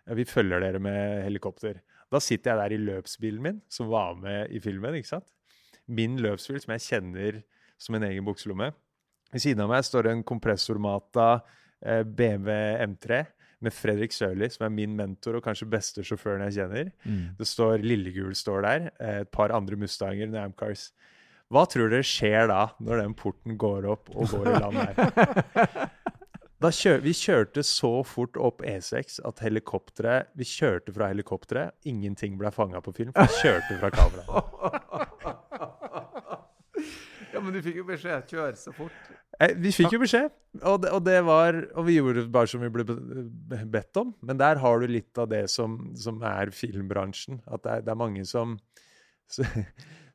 [0.04, 1.80] Eh, Vi følger dere med helikopter.
[2.12, 4.92] Da sitter jeg der i løpsbilen min, som var med i filmen.
[4.94, 5.24] ikke sant?
[5.88, 7.42] Min løpsbil, som jeg kjenner
[7.80, 8.74] som en egen bukselomme.
[9.32, 13.24] Ved siden av meg står det en kompressormata eh, BMW M3
[13.62, 16.90] med Fredrik Sørli, som er min mentor og kanskje beste sjåføren jeg kjenner.
[17.06, 17.24] Mm.
[17.38, 20.90] Det står Lillegul står der, eh, et par andre Mustanger, Namcars.
[21.52, 25.88] Hva tror dere skjer da, når den porten går opp og går i land her?
[26.62, 31.74] Da kjør, vi kjørte så fort opp E6 at helikopteret Vi kjørte fra helikopteret.
[31.90, 34.22] Ingenting ble fanga på film, for vi kjørte fra kamera.
[37.32, 38.26] Ja, men du fikk jo beskjed.
[38.28, 39.12] Kjør så fort.
[39.62, 40.28] Vi fikk jo beskjed,
[40.60, 44.12] og det, og det var Og vi gjorde bare som vi ble bedt om.
[44.22, 47.40] Men der har du litt av det som, som er filmbransjen.
[47.46, 48.58] At det er, det er mange som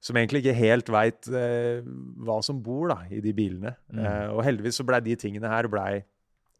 [0.07, 1.81] som egentlig ikke helt veit eh,
[2.25, 3.73] hva som bor da, i de bilene.
[3.89, 4.03] Mm.
[4.03, 6.03] Eh, og heldigvis så blei de tingene her blei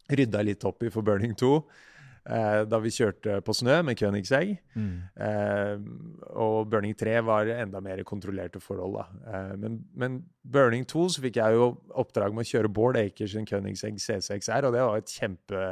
[0.07, 1.51] rydda litt opp i for Burning 2.
[2.27, 4.57] Eh, da vi kjørte på snø med Königsegg.
[4.75, 4.95] Mm.
[5.23, 5.75] Eh,
[6.35, 8.97] og Burning 3 var enda mer kontrollerte forhold.
[8.99, 9.05] da.
[9.31, 13.37] Eh, men, men Burning 2 så fikk jeg jo oppdrag med å kjøre Bård Akers
[13.37, 15.65] sin Königsegg C6R, og det var et kjempe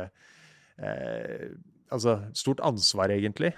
[0.79, 1.47] eh,
[1.93, 3.51] Altså stort ansvar, egentlig.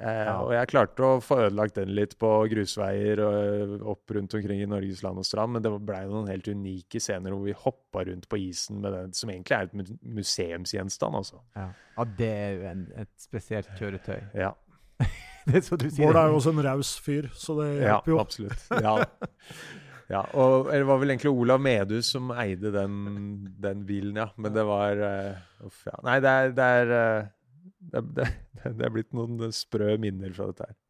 [0.00, 0.40] Eh, Ja.
[0.42, 4.66] Og jeg klarte å få ødelagt den litt på grusveier og opp rundt omkring i
[4.66, 8.26] Norges land og strand, men det blei noen helt unike scener hvor vi hoppa rundt
[8.28, 11.38] på isen med den, som egentlig er et museumsgjenstand, altså.
[11.54, 11.68] Ja.
[11.98, 14.20] ja, det er jo en, et spesielt kjøretøy.
[14.46, 14.52] Ja.
[15.44, 17.98] Det er så du sier Bård er jo også en raus fyr, så det Ja,
[17.98, 18.18] hjelper jo.
[18.22, 18.62] absolutt.
[18.80, 18.94] Ja.
[20.08, 22.94] ja, og det var vel egentlig Olav Medhus som eide den,
[23.60, 24.30] den bilen, ja.
[24.40, 25.98] Men det var uh, Uff, ja.
[26.06, 27.28] Nei, det er, det er eh,
[27.94, 28.30] det, det,
[28.64, 30.80] det er blitt noen sprø minner fra dette her.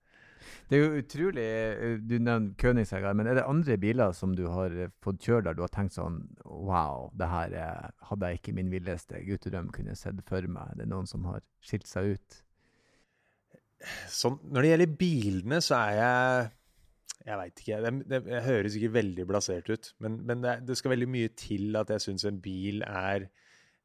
[0.69, 4.35] Det er jo utrolig eh, Du nevner Königsegg, her, men er det andre biler som
[4.37, 8.31] du har eh, fått kjøre der du har tenkt sånn Wow, det her eh, hadde
[8.31, 10.75] jeg ikke min villeste guttedrøm kunne sett for meg.
[10.79, 12.41] Det er noen som har skilt seg ut.
[14.09, 16.53] Sånn, når det gjelder bilene, så er jeg
[17.25, 17.81] Jeg veit ikke.
[17.85, 19.93] Det, det, jeg høres ikke veldig blasert ut.
[20.05, 23.29] Men, men det, det skal veldig mye til at jeg syns en bil er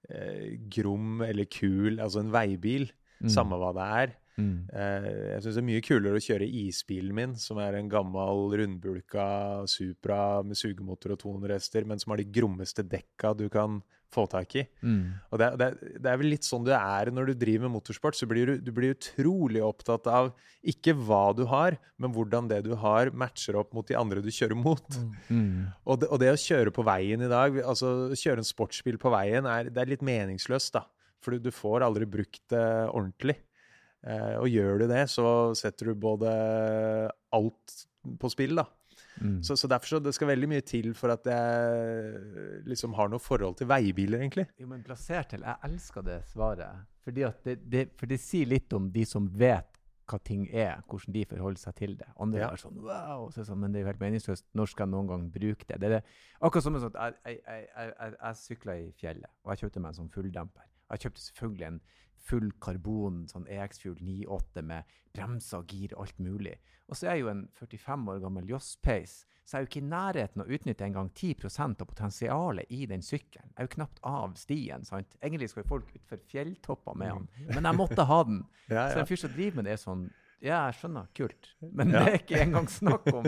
[0.09, 1.99] eh, grom eller kul.
[1.99, 3.31] Altså en veibil, Mm.
[3.33, 4.17] samme hva det er.
[4.39, 4.55] Mm.
[4.71, 8.45] Eh, jeg syns det er mye kulere å kjøre isbilen min, som er en gammel
[8.61, 9.29] rundbulka
[9.69, 14.25] Supra med sugemotor og 200 hester, men som har de grommeste dekka du kan få
[14.29, 14.63] tak i.
[14.81, 15.19] Mm.
[15.29, 15.67] Og det, det,
[16.01, 18.17] det er vel litt sånn du er når du driver med motorsport.
[18.17, 20.31] Så blir du, du blir utrolig opptatt av
[20.65, 24.31] ikke hva du har, men hvordan det du har, matcher opp mot de andre du
[24.33, 24.97] kjører mot.
[24.97, 25.11] Mm.
[25.29, 25.67] Mm.
[25.89, 29.11] Og, det, og det å kjøre på veien i dag, altså kjøre en sportsbil på
[29.13, 30.83] veien, er, det er litt meningsløst, da.
[31.23, 33.37] For du, du får aldri brukt det ordentlig.
[34.07, 36.29] Eh, og gjør du det, så setter du både
[37.35, 37.79] alt
[38.19, 38.65] på spill, da.
[39.19, 39.41] Mm.
[39.43, 43.19] Så, så derfor så det skal veldig mye til for at jeg liksom har noe
[43.19, 44.47] forhold til veibiler, egentlig.
[44.59, 46.87] Jo, men plassert til Jeg elsker det svaret.
[47.03, 49.67] Fordi at det, det, for det sier litt om de som vet
[50.09, 52.07] hva ting er, hvordan de forholder seg til det.
[52.17, 52.47] Andre Ja.
[52.49, 54.47] er sånn wow, så sånn, men det er jo helt meningsløst.
[54.57, 55.77] Når skal jeg noen gang bruke det?
[55.83, 56.01] det, er det
[56.41, 59.83] akkurat som sånn, at jeg, jeg, jeg, jeg, jeg sykla i fjellet, og jeg kjøpte
[59.83, 60.65] meg en sånn fulldemper.
[60.89, 61.81] Jeg kjøpte selvfølgelig en
[62.29, 64.83] full karbon sånn EX-Fuel 9.8 med
[65.15, 66.57] bremser, gir, alt mulig.
[66.89, 69.81] Og så er jeg jo en 45 år gammel Joss-peis, så jeg er jo ikke
[69.81, 73.49] i nærheten av å utnytte engang 10% av potensialet i den sykkelen.
[73.49, 74.85] Jeg er jo knapt av stien.
[74.85, 75.15] sant?
[75.21, 78.43] Egentlig skal jo folk utfor fjelltopper med den, men jeg måtte ha den.
[78.69, 80.03] Ja, Så en fyr som driver med det er sånn
[80.41, 83.25] Ja, jeg skjønner, kult, men det er ikke engang snakk om.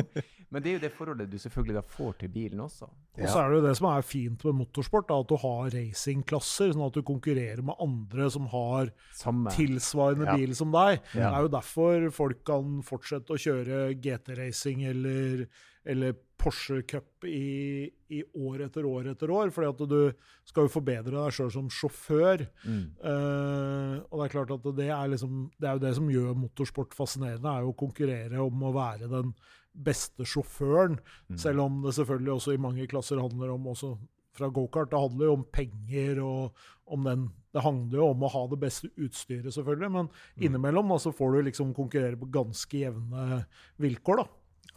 [0.52, 2.88] Men det er jo det forholdet du selvfølgelig da får til bilen også.
[2.88, 5.70] Og så er det jo det som er fint med motorsport, da, at du har
[5.76, 9.52] racingklasser, sånn at du konkurrerer med andre som har Samme.
[9.56, 10.36] tilsvarende Ja.
[10.40, 11.02] bil som deg.
[11.16, 11.30] Ja.
[11.30, 15.48] Det er jo derfor folk kan fortsette å kjøre GT-racing eller,
[15.86, 20.00] eller Porsche Cup i, i år etter år etter år, fordi at du
[20.50, 22.48] skal jo forbedre deg sjøl som sjåfør.
[22.66, 22.86] Mm.
[22.98, 26.40] Uh, og det er klart at det er, liksom, det er jo det som gjør
[26.42, 29.36] motorsport fascinerende, er jo å konkurrere om å være den
[29.72, 30.98] beste sjåføren.
[31.30, 31.38] Mm.
[31.46, 33.94] Selv om det selvfølgelig også i mange klasser handler om også
[34.36, 34.90] fra gokart.
[34.92, 38.58] Det handler jo om penger og om den Det handler jo om å ha det
[38.62, 40.44] beste utstyret, selvfølgelig, men Mm.
[40.48, 43.42] innimellom da, så får du liksom konkurrere på ganske jevne
[43.78, 44.26] vilkår, da.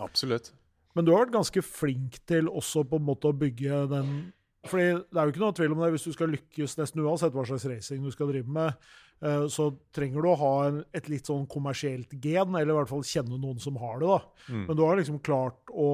[0.03, 0.51] Absolutt.
[0.95, 4.17] Men du har vært ganske flink til også på en måte å bygge den
[4.65, 5.89] fordi det er jo ikke noe tvil om det.
[5.95, 8.87] Hvis du skal lykkes nesten uansett hva slags racing du skal drive med,
[9.21, 12.93] eh, så trenger du å ha en, et litt sånn kommersielt gen, eller i hvert
[12.93, 14.09] fall kjenne noen som har det.
[14.09, 14.47] da.
[14.49, 14.63] Mm.
[14.71, 15.91] Men du har liksom klart å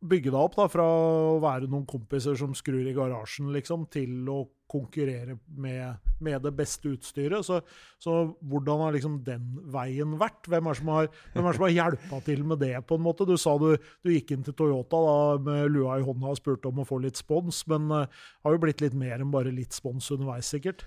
[0.00, 4.28] bygge deg opp da, fra å være noen kompiser som skrur i garasjen, liksom, til
[4.32, 7.44] å konkurrere med, med det beste utstyret.
[7.46, 7.58] Så,
[8.00, 8.14] så,
[8.48, 10.46] hvordan har liksom den veien vært?
[10.48, 12.72] Hvem er det som har, hvem har hjelpa til med det?
[12.86, 13.26] på en måte?
[13.28, 15.18] Du sa du, du gikk inn til Toyota da,
[15.50, 18.62] med lua i hånda og spurte om å få litt spons, men uh, har jo
[18.62, 20.86] blitt litt mer enn bare litt spons underveis, sikkert?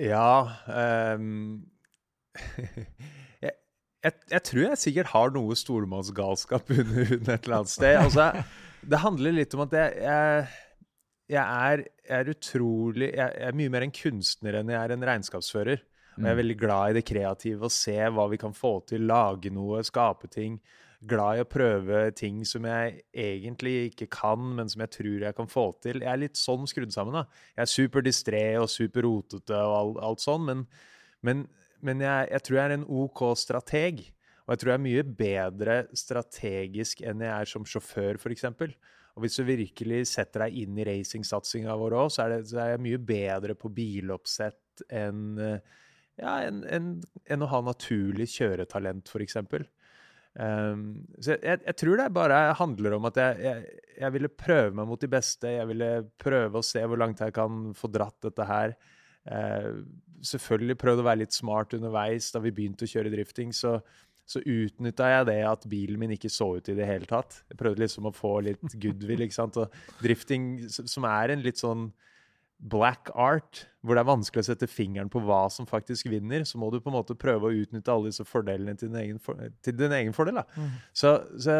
[0.00, 1.64] Ja um
[3.44, 3.52] jeg,
[4.04, 7.96] jeg, tror jeg sikkert har noe stormannsgalskap under huden et eller annet sted.
[7.96, 8.28] Altså,
[8.84, 10.44] det handler litt om at jeg, jeg,
[11.32, 11.82] jeg er,
[12.18, 15.84] er, utrolig jeg, er mye mer en kunstner enn jeg er en regnskapsfører.
[16.14, 16.42] Og jeg er mm.
[16.42, 20.30] veldig glad i det kreative, å se hva vi kan få til, lage noe, skape
[20.30, 20.60] ting.
[21.04, 25.36] Glad i å prøve ting som jeg egentlig ikke kan, men som jeg tror jeg
[25.36, 26.04] kan få til.
[26.04, 27.18] Jeg er litt sånn skrudd sammen.
[27.18, 27.42] da.
[27.56, 30.64] Jeg er super distré og super rotete og alt, alt sånn, men,
[31.26, 31.44] men
[31.84, 34.02] men jeg, jeg, tror jeg er en OK strateg.
[34.44, 38.44] Og jeg tror jeg er mye bedre strategisk enn jeg er som sjåfør, f.eks.
[39.14, 42.84] Og hvis du virkelig setter deg inn i racingsatsinga vår òg, så, så, er jeg
[42.84, 45.38] mye bedre på biloppsett enn
[46.18, 46.90] ja, en, en,
[47.30, 49.38] en å ha naturlig kjøretalent, f.eks.
[50.34, 54.74] Um, så jeg, jeg, tror det bare handler om at jeg, jeg, jeg, ville prøve
[54.78, 55.52] meg mot de beste.
[55.56, 55.90] Jeg ville
[56.22, 58.74] prøve å se hvor langt jeg kan få dratt dette her.
[59.26, 59.82] Uh,
[60.24, 63.52] selvfølgelig prøvd å være litt smart underveis da vi begynte å kjøre drifting.
[63.56, 63.76] Så,
[64.28, 67.42] så utnytta jeg det at bilen min ikke så ut i det hele tatt.
[67.50, 69.26] Jeg prøvde liksom å få litt goodwill.
[69.26, 69.60] ikke sant?
[69.60, 71.90] Og drifting, som er en litt sånn
[72.64, 76.60] black art, hvor det er vanskelig å sette fingeren på hva som faktisk vinner, så
[76.60, 79.40] må du på en måte prøve å utnytte alle disse fordelene til din egen, for,
[79.64, 80.40] til din egen fordel.
[80.40, 80.46] da.
[80.56, 80.70] Mm.
[80.96, 81.12] Så,
[81.44, 81.58] så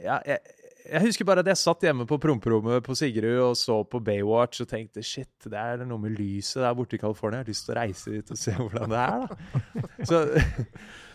[0.00, 0.38] ja, jeg,
[0.82, 4.64] jeg husker bare at jeg satt hjemme på promperommet på Sigrud og så på Baywatch
[4.64, 7.40] og tenkte shit, det er noe med lyset der borte i California.
[7.40, 9.22] Jeg har lyst til å reise dit og se hvordan det er.
[9.22, 9.60] da.
[10.10, 10.18] Så,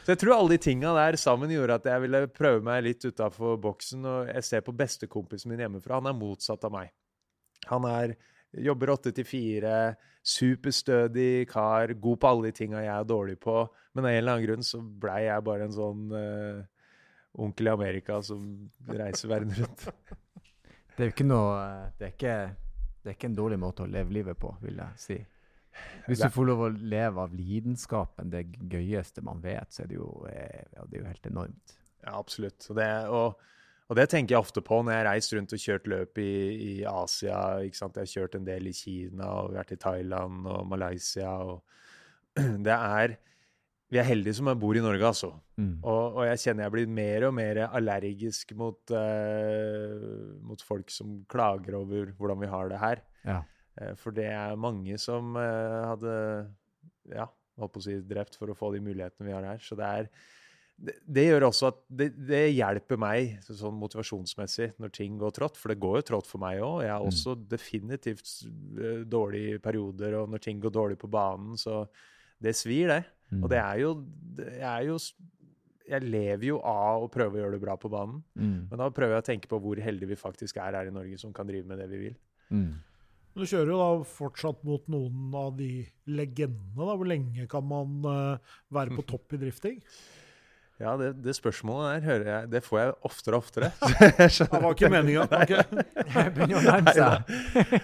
[0.08, 3.03] så jeg tror alle de tinga der sammen gjorde at jeg ville prøve meg litt
[3.03, 4.06] utafor boksen.
[4.08, 5.97] Og jeg ser på bestekompisen min hjemmefra.
[5.99, 6.93] Han er motsatt av meg.
[7.67, 8.13] Han er,
[8.69, 9.73] jobber åtte til fire,
[10.23, 13.65] superstødig kar, god på alle de tinga jeg er dårlig på.
[13.97, 16.63] Men av en eller annen grunn så blei jeg bare en sånn uh,
[17.38, 18.45] onkel i Amerika som
[18.88, 19.88] reiser verden rundt.
[20.97, 21.58] Det er jo ikke noe
[22.00, 22.36] det er ikke,
[23.04, 25.17] det er ikke, en dårlig måte å leve livet på, vil jeg si.
[26.08, 30.00] Hvis du får lov å leve av lidenskapen, det gøyeste man vet, så er det
[30.00, 31.76] jo, eh, ja, det er jo helt enormt.
[32.02, 32.65] Ja, absolutt.
[32.71, 33.45] Og det, og,
[33.86, 36.34] og det, tenker jeg ofte på når jeg har reist rundt og kjørt løp i,
[36.71, 37.38] i Asia.
[37.62, 41.36] Jeg har kjørt en del i Kina og vært i Thailand og Malaysia.
[41.45, 41.62] og
[42.65, 43.17] det er
[43.88, 45.30] vi er heldige som bor i Norge, altså.
[45.56, 45.78] Mm.
[45.80, 51.21] Og, og, jeg kjenner jeg blir mer og mer allergisk mot, uh, mot, folk som
[51.32, 53.04] klager over hvordan vi har det her.
[53.23, 53.41] Ja.
[53.80, 56.17] Uh, for det er mange som uh, hadde
[57.13, 57.30] ja,
[57.62, 59.63] holdt på å si drept for å få de mulighetene vi har her.
[59.63, 60.12] Så det er
[60.78, 65.56] det, det gjør også at det, det, hjelper meg sånn motivasjonsmessig når ting går trått.
[65.58, 66.84] For det går jo trått for meg òg.
[66.84, 67.13] Jeg har mm.
[67.15, 68.36] også definitivt
[69.10, 71.86] dårlige perioder, og når ting går dårlig på banen, så
[72.43, 73.06] det svir, det.
[73.31, 73.41] Mm.
[73.41, 73.93] Og det er jo,
[74.37, 74.99] jeg er jo
[75.87, 78.19] jeg lever jo av å prøve å gjøre det bra på banen.
[78.35, 78.67] Mm.
[78.67, 81.19] Men da prøver jeg å tenke på hvor heldige vi faktisk er her i Norge
[81.21, 82.17] som kan drive med det vi vil.
[82.51, 82.73] Mm.
[83.37, 86.81] Du kjører jo da fortsatt mot noen av de legendene.
[86.81, 86.95] da.
[86.97, 89.79] Hvor lenge kan man uh, være på topp i drifting?
[90.77, 93.71] Ja, det, det, spørsmålet der hører jeg, det får jeg oftere og oftere.
[94.37, 95.25] det var ikke meninga.
[95.37, 95.63] Okay.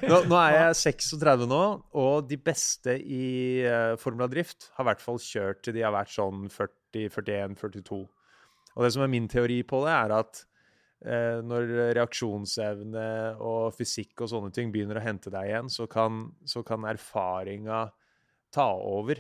[0.10, 1.62] Nå, nå, er jeg 36 nå,
[1.98, 5.94] og de beste i uh, Formula Drift har i hvert fall kjørt til de har
[5.96, 8.00] vært sånn 40, 41, 42.
[8.74, 10.44] Og det som er min teori på det, er at
[11.08, 13.08] uh, når reaksjonsevne
[13.42, 17.88] og fysikk og sånne ting begynner å hente deg igjen, så kan, så kan erfaringa
[18.54, 19.18] ta over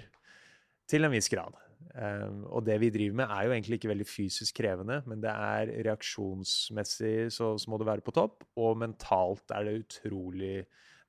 [0.89, 1.62] til en viss grad.
[1.93, 5.29] Um, og det vi driver med, er jo egentlig ikke veldig fysisk krevende, men det
[5.29, 10.55] er reaksjonsmessig så, så må det være på topp, og mentalt er det utrolig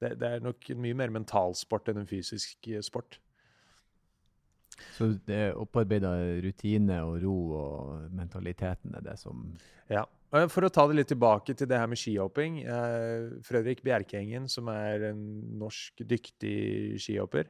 [0.03, 3.17] Det, det er nok mye mer mentalsport enn en fysisk eh, sport.
[4.97, 6.11] Så det er opparbeida
[6.45, 9.47] rutine og ro og mentaliteten er det som
[9.89, 10.05] Ja.
[10.51, 12.57] For å ta det litt tilbake til det her med skihopping.
[12.67, 15.21] Eh, Fredrik Bjerkengen, som er en
[15.61, 17.47] norsk dyktig skihopper,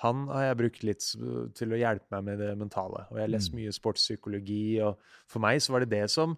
[0.00, 1.04] han har jeg brukt litt
[1.58, 3.04] til å hjelpe meg med det mentale.
[3.10, 3.58] Og jeg har lest mm.
[3.58, 6.36] mye sportspsykologi, og for meg så var det det som,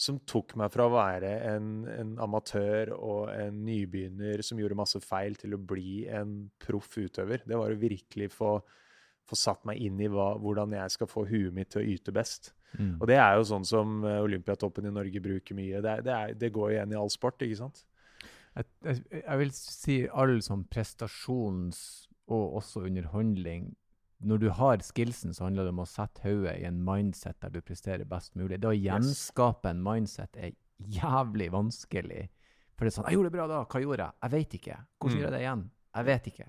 [0.00, 5.00] som tok meg fra å være en, en, amatør og en nybegynner som gjorde masse
[5.02, 7.42] feil, til å bli en proff utøver.
[7.42, 8.54] Det var å virkelig få,
[9.26, 12.14] få satt meg inn i hva, hvordan jeg skal få huet mitt til å yte
[12.14, 12.52] best.
[12.78, 12.94] Mm.
[13.00, 15.82] Og det er jo sånn som eh, Olympiatoppen i Norge bruker mye.
[15.82, 17.82] Det, det, er, det går igjen i all sport, ikke sant?
[18.54, 21.82] Jeg, jeg, jeg vil si all sånn prestasjons
[22.30, 23.74] og også underhandling.
[24.22, 27.48] Når du har skillsen, så handler det om å sette hodet i en mindset der
[27.54, 28.58] du presterer best mulig.
[28.60, 32.28] Det å gjenskape en mindset er jævlig vanskelig.
[32.76, 33.64] For det er sånn 'Jeg gjorde det bra da.
[33.64, 34.76] Hva gjorde jeg?' Jeg vet ikke.
[35.00, 35.20] Hvordan Mm.
[35.20, 35.70] gjør jeg det igjen?
[35.94, 36.48] Jeg vet ikke.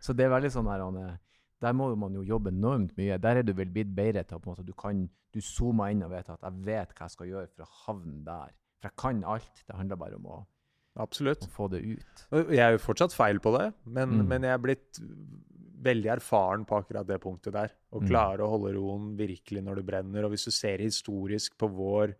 [0.00, 1.18] Så det er veldig sånn her Anne,
[1.60, 3.18] Der må man jo jobbe enormt mye.
[3.20, 6.30] Der er du vel blitt bedre til at du kan du zoomer inn og vet
[6.30, 8.52] at 'jeg vet hva jeg skal gjøre for å havne der'.
[8.80, 9.64] For jeg kan alt.
[9.66, 10.46] Det handler bare om å,
[10.98, 11.46] Absolutt.
[11.46, 12.24] å få det ut.
[12.50, 14.28] Jeg er jo fortsatt feil på det, men, Mm.
[14.28, 14.98] men jeg er blitt
[15.80, 17.70] veldig erfaren på akkurat det punktet der.
[17.92, 18.08] Å Mm.
[18.08, 20.24] klare å holde roen virkelig når det brenner.
[20.24, 22.14] Og hvis du ser historisk på vår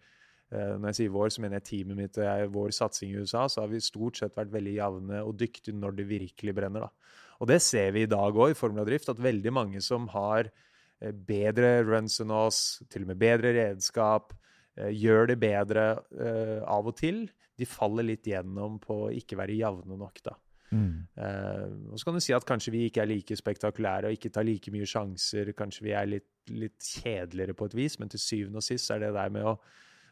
[0.50, 3.18] eh, Når jeg sier vår, så mener jeg teamet mitt og jeg, vår satsing i
[3.20, 6.80] USA, så har vi stort sett vært veldig jevne og dyktige når det virkelig brenner.
[6.80, 6.88] da.
[7.42, 10.48] Og det ser vi i dag òg i Formel Drift, at veldig mange som har
[11.02, 14.32] eh, bedre runs enn oss, til og med bedre redskap,
[14.78, 15.98] eh, gjør det bedre
[16.66, 20.36] av og til, de faller litt gjennom på å ikke være jevne nok, da.
[21.16, 24.32] Eh, og så kan du si at kanskje vi ikke er like spektakulære og ikke
[24.34, 25.52] tar like mye sjanser.
[25.56, 29.06] Kanskje vi er litt, litt kjedeligere på et vis, men til syvende og sist er
[29.06, 29.58] det der med å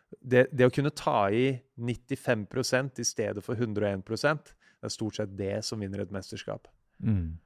[0.06, 1.48] det, det å kunne ta i
[1.82, 6.68] 95% i stedet for 101 det er stort sett det som vinner et mesterskap.
[7.02, 7.38] Mm.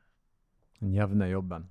[0.82, 1.64] Den jevne jobben.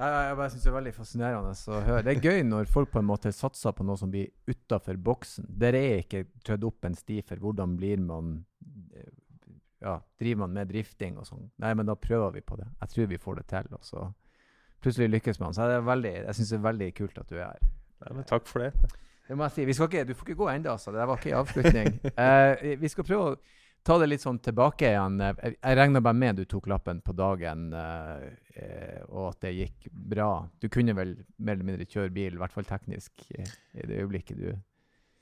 [0.00, 2.04] Jeg, bare synes det er veldig fascinerende å høre.
[2.06, 5.48] Det er gøy når folk på en måte satser på noe som blir utafor boksen.
[5.60, 8.38] Der er ikke trødd opp en sti for hvordan blir man
[8.96, 9.10] eh,
[9.84, 11.50] ja, Driver man med drifting og sånn?
[11.60, 12.68] Nei, men da prøver vi på det.
[12.80, 13.70] Jeg tror vi får det til.
[13.76, 14.08] Og så
[14.80, 15.56] plutselig lykkes man.
[15.56, 17.70] Så det er veldig, jeg syns det er veldig kult at du er her.
[18.00, 18.96] Nei, men takk for det.
[19.28, 19.64] Det må jeg si.
[19.68, 20.92] Vi skal ikke, du får ikke gå ennå, altså.
[20.96, 21.90] Det var ikke en avslutning.
[22.16, 23.40] uh, vi skal prøve å
[23.86, 25.20] ta det litt sånn tilbake igjen.
[25.22, 28.49] Jeg, regner bare med du tok lappen på dagen, eh,
[29.08, 30.30] og at det gikk bra.
[30.62, 33.44] Du kunne vel mer eller mindre kjøre bil, i hvert fall teknisk, i,
[33.74, 34.50] det øyeblikket du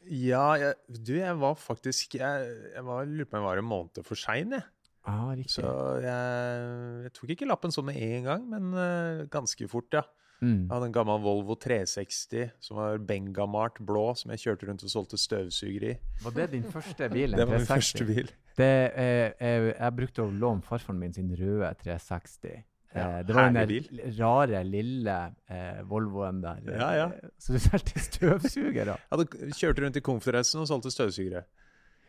[0.09, 3.69] Ja, jeg, du, jeg var faktisk Jeg, jeg var, lurer på om jeg var en
[3.69, 4.67] måned for sein, jeg.
[5.09, 5.33] Ah.
[5.49, 5.65] Så
[6.05, 6.63] jeg,
[7.07, 10.05] jeg tok ikke lappen sånn med en gang, men uh, ganske fort, ja.
[10.39, 10.69] Mm.
[10.69, 14.93] Jeg hadde en gammel Volvo 360 som var Bengamart blå, som jeg kjørte rundt og
[14.93, 15.95] solgte støvsuger i.
[16.23, 17.35] Var det din første bil?
[17.35, 17.73] Det var min 360?
[17.73, 18.31] første bil.
[18.59, 18.71] Det,
[19.03, 22.63] eh, jeg, jeg brukte å låne farfaren min sin røde 360.
[22.95, 23.85] Ja, Eh, det var den
[24.19, 25.17] rare, lille
[25.51, 26.63] eh, Volvoen der.
[26.73, 27.09] Ja, ja.
[27.39, 28.97] Så du solgte støvsugere?
[29.11, 31.45] ja, du kjørte rundt i konferansen og solgte støvsugere.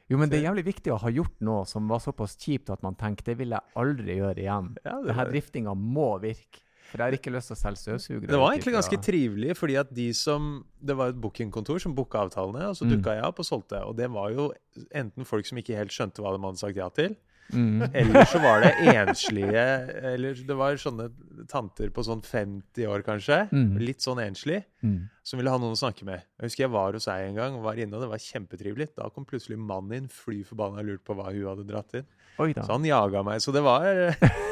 [0.10, 2.82] Jo, men det er jævlig viktig å ha gjort noe som var såpass kjipt at
[2.82, 4.72] man tenker det vil jeg aldri gjøre igjen.
[4.86, 6.64] Ja, Det Denne driftinga må virke.
[6.90, 8.32] For jeg har ikke lyst til å selge støvsugere.
[8.32, 12.24] det var egentlig ganske trivelig, fordi at de som Det var et bookingkontor som booka
[12.26, 13.04] avtalene, og så Mm.
[13.04, 13.84] jeg opp og solgte.
[13.86, 14.54] Og det var jo
[14.96, 17.16] enten folk som ikke helt skjønte hva de hadde sagt ja til,
[17.50, 17.82] Mm.
[17.97, 19.64] eller så var det enslige
[20.12, 21.08] Eller det var sånne
[21.50, 23.39] tanter på sånn 50 år, kanskje.
[23.50, 23.80] Mm.
[23.82, 24.62] Litt sånn enslig.
[24.86, 25.10] Mm.
[25.26, 26.24] som ville ha noen å snakke med.
[26.39, 28.91] Jeg husker jeg var hos ei en gang, var inne, og det var kjempetrivelig.
[28.97, 32.08] Da kom plutselig mannen inn, fly forbanna lurt på hva hun hadde dratt inn.
[32.38, 33.41] Så han jaga meg.
[33.43, 33.89] Så det var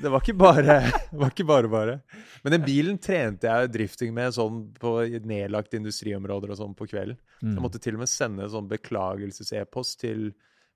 [0.00, 0.74] Det var ikke bare
[1.18, 1.94] var ikke bare bare.
[2.44, 4.92] Men den bilen trente jeg drifting med sånn på
[5.26, 7.18] nedlagte industriområder og sånn på kvelden.
[7.42, 10.30] Jeg måtte til og med sende sånn beklagelses-e-post til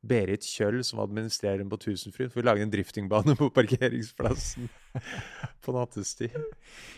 [0.04, 4.68] Berit Kjøll, som administrerer den på Tusenfryd, vi lagde en driftingbane på parkeringsplassen
[5.64, 6.34] på nattestid.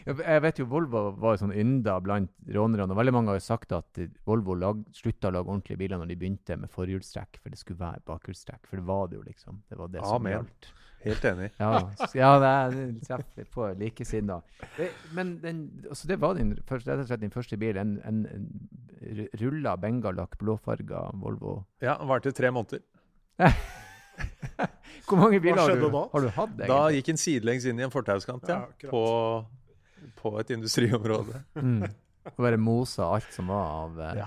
[0.07, 2.91] Jeg vet jo Volvo var jo sånn ynda blant rånerne.
[2.91, 6.11] og Veldig mange har jo sagt at Volvo lag, slutta å lage ordentlige biler når
[6.13, 8.67] de begynte med forhjulstrekk, for det skulle være bakhjulstrekk.
[8.67, 9.63] For det var det jo, liksom.
[9.71, 10.37] Det var det som Amen.
[10.41, 10.73] gjaldt.
[11.07, 11.51] Helt enig.
[11.61, 11.71] Ja,
[12.19, 14.41] ja det er treffer på likesinna.
[15.15, 17.79] Men den, altså det var din, rett og slett din første bil.
[17.79, 18.49] En, en, en
[19.21, 21.61] ru- rulla bengalakk, blåfarga Volvo.
[21.85, 22.83] Ja, den varte tre måneder.
[25.07, 26.03] Hvor mange biler har du, da?
[26.13, 28.65] har du hatt, Da gikk en sidelengs inn i en fortauskant, ja.
[28.67, 29.03] Ja, på,
[30.19, 31.45] på et industriområde.
[31.63, 31.87] Mm.
[32.27, 34.27] Og bare mosa alt som var av eh, Ja.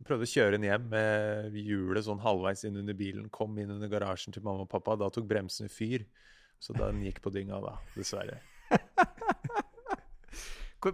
[0.00, 3.28] Prøvde å kjøre den hjem med hjulet sånn halvveis inn under bilen.
[3.30, 4.96] Kom inn under garasjen til mamma og pappa.
[4.98, 6.06] Da tok bremsene fyr.
[6.58, 8.40] Så den gikk på dynga da, dessverre.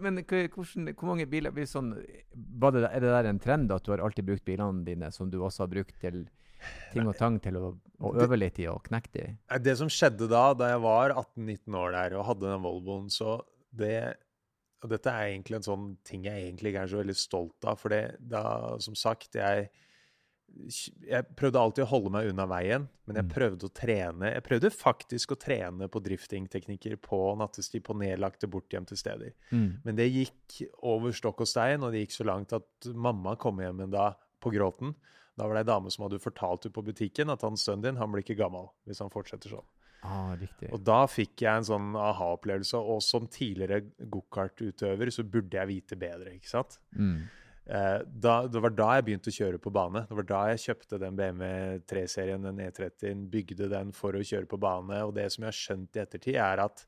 [0.03, 4.03] Men hvordan, hvor mange biler blir sånn, Er det der en trend at du har
[4.03, 6.25] alltid brukt bilene dine som du også har brukt til
[6.93, 9.25] ting og tang til å, å øve litt i og knekke de?
[9.51, 13.11] Nei, Det som skjedde da, da jeg var 18-19 år der og hadde den Volvoen,
[13.13, 13.41] så
[13.77, 14.17] det
[14.85, 17.79] Og dette er egentlig en sånn ting jeg egentlig ikke er så veldig stolt av,
[17.81, 19.71] for det da, som sagt, jeg
[21.05, 23.33] jeg prøvde alltid å holde meg unna veien, men jeg Mm.
[23.35, 24.33] prøvde å trene.
[24.33, 29.33] Jeg prøvde faktisk å trene på driftingteknikker på nattestid på nedlagte bortgjemte steder.
[29.51, 29.81] Mm.
[29.85, 32.65] Men det gikk over stokk og stein, og det gikk så langt at
[32.95, 34.95] mamma kom hjem en dag på gråten.
[35.37, 38.01] Da var det ei dame som hadde fortalt ut på butikken at han sønnen din
[38.01, 39.67] han blir ikke gammel hvis han fortsetter sånn.
[40.07, 40.69] Ah, riktig.
[40.75, 43.83] Og da fikk jeg en sånn aha-opplevelse, og som tidligere
[44.13, 46.79] gokartutøver så burde jeg vite bedre, ikke sant?
[46.95, 47.25] Mm.
[47.67, 50.05] Eh, da, det var da jeg begynte å kjøre på bane.
[50.07, 54.47] Det var da jeg kjøpte den BMW 3-serien, den E30-en, bygde den for å kjøre
[54.51, 55.01] på bane.
[55.09, 56.87] Og det som jeg har skjønt i ettertid, er at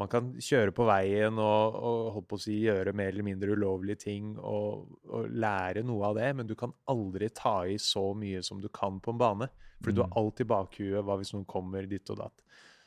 [0.00, 3.52] Man kan kjøre på veien og, og holdt på å si, gjøre mer eller mindre
[3.52, 8.08] ulovlige ting og, og lære noe av det, men du kan aldri ta i så
[8.16, 9.50] mye som du kan på en bane.
[9.82, 12.44] Fordi du har alltid bakhuet hva hvis noen kommer ditt og datt.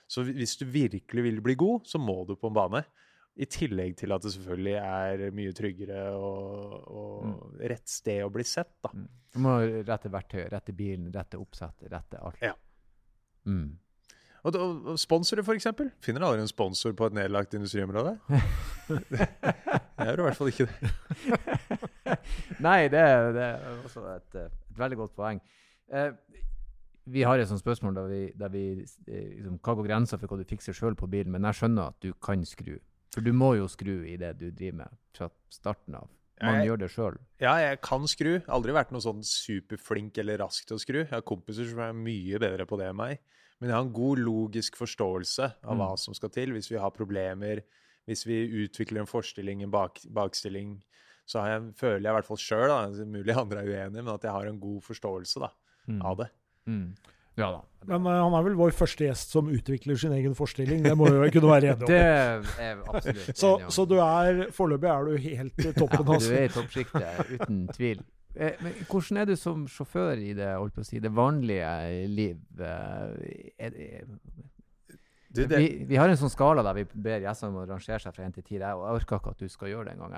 [0.08, 2.82] Så hvis du virkelig vil bli god, så må du på en bane.
[3.36, 8.46] I tillegg til at det selvfølgelig er mye tryggere og, og rett sted å bli
[8.48, 8.94] sett, da.
[8.96, 9.08] Mm.
[9.36, 12.40] Du må rette verktøyet, rette bilen, rette oppsettet, rette alt.
[12.40, 12.54] Ja.
[13.46, 13.76] Mm.
[14.46, 15.88] Og, og sponsorer, eksempel.
[16.06, 18.12] Finner aldri en sponsor på et nedlagt industriområde?
[18.90, 20.92] Jeg gjør i hvert fall ikke det.
[22.66, 23.02] Nei, det,
[23.36, 25.40] det er også et, eh, et veldig godt poeng.
[25.90, 26.12] Eh,
[27.16, 30.30] vi har et sånt spørsmål der vi, der vi eh, liksom, Hva går grensa for
[30.32, 31.34] hva du fikser sjøl på bilen?
[31.36, 32.76] Men jeg skjønner at du kan skru.
[33.16, 36.10] For du må jo skru i det du driver med fra starten av.
[36.44, 37.18] Man Jeg- gjør det sjøl.
[37.40, 38.34] Ja, jeg kan skru.
[38.52, 41.00] Aldri vært noe sånn superflink eller rask til å skru.
[41.06, 43.22] Jeg har kompiser som er mye bedre på det enn meg.
[43.60, 46.94] Men jeg har en god logisk forståelse av hva som skal til hvis vi har
[46.96, 47.64] problemer.
[48.06, 50.76] Hvis vi utvikler en forstilling, en bak, bakstilling,
[51.26, 52.74] så har jeg, føler jeg i hvert fall sjøl,
[53.10, 55.50] mulig andre er uenige, men at jeg har en god forståelse da,
[56.06, 56.28] av det.
[56.70, 56.90] Mm.
[57.36, 57.64] Ja da.
[57.86, 60.86] Men uh, han er vel vår første gjest som utvikler sin egen forestilling.
[60.86, 61.90] Det må jo kunne være enig om.
[61.90, 66.06] Det er absolutt Så, så du er foreløpig er du helt i toppen.
[66.06, 68.06] Ja, du er i toppsjiktet, uten tvil.
[68.36, 71.70] Eh, men hvordan er du som sjåfør i det, holdt på å si, det vanlige
[72.12, 72.40] liv?
[72.60, 74.04] Eh, er, det-
[75.36, 78.00] Du, det, vi, vi har en sånn skala der vi ber gjestene om å rangere
[78.00, 78.60] seg fra 1 til 10.
[78.62, 80.14] Jeg, orker ikke at du skal gjøre det engang.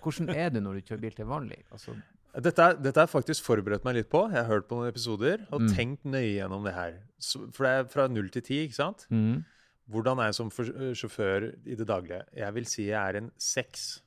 [0.00, 1.58] Hvordan er det når du kjører bil til vanlig?
[1.70, 1.92] Altså,
[2.32, 4.22] Dette, dette har jeg faktisk forberedt meg litt på.
[4.32, 5.68] Jeg har hørt på noen episoder og Mm.
[5.76, 6.94] tenkt nøye gjennom det her.
[7.20, 9.04] Så, for det er fra null til ti, ikke sant?
[9.10, 9.44] mm.
[9.92, 12.22] Hvordan er jeg som øh, sjåfør i det daglige?
[12.34, 14.00] Jeg vil si jeg er en seks.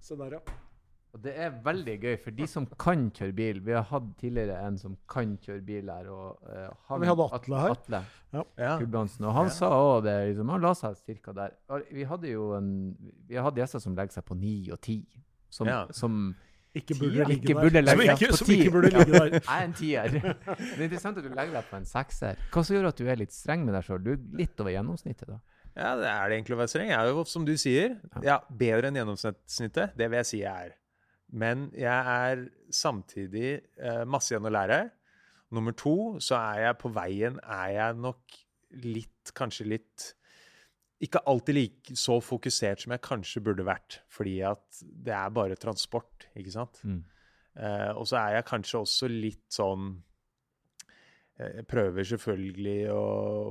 [0.00, 0.38] Se der, ja.
[1.12, 4.54] Og det er veldig gøy, for de som kan kjøre bil Vi har hatt tidligere
[4.64, 6.06] en som kan kjøre bil her.
[6.08, 7.74] Og, uh, han, Vi hadde Atle her.
[7.76, 8.00] Atle
[8.32, 8.44] Ja.
[8.78, 9.48] Og han Ja.
[9.52, 10.14] sa òg det.
[10.30, 11.32] Liksom, han la seg ca.
[11.36, 11.52] der.
[11.92, 12.96] Vi hadde jo en,
[13.28, 15.04] vi hatt gjester som legger seg på ni og ti.
[15.50, 15.86] Som, Ja.
[15.92, 16.34] som
[16.74, 17.60] Ikke burde ikke der.
[17.60, 18.56] burde legge som ikke, på ti.
[18.62, 19.30] ikke burde ligge der.
[19.36, 20.08] Jeg er en tier.
[20.08, 22.36] Det er interessant at du legger deg på en sekser.
[22.50, 24.00] Hva som gjør at du er litt streng med deg sjøl?
[24.02, 25.38] Du er litt over gjennomsnittet, da.
[25.76, 26.88] ja, det er det egentlig å være streng.
[26.88, 29.92] Jeg er jo, som du sier, ja, bedre enn gjennomsnittet.
[29.94, 30.72] Det vil jeg si jeg er.
[31.32, 34.82] Men jeg er samtidig eh, masse igjen å lære.
[35.52, 38.36] Nummer to, så er jeg på veien er jeg nok
[38.84, 40.12] litt, kanskje litt
[41.02, 45.58] ikke alltid like så fokusert som jeg kanskje burde vært, fordi at det er bare
[45.58, 46.78] transport, ikke sant?
[46.86, 47.00] Mm.
[47.58, 49.96] Eh, og så er jeg kanskje også litt sånn
[51.56, 53.02] Jeg prøver selvfølgelig å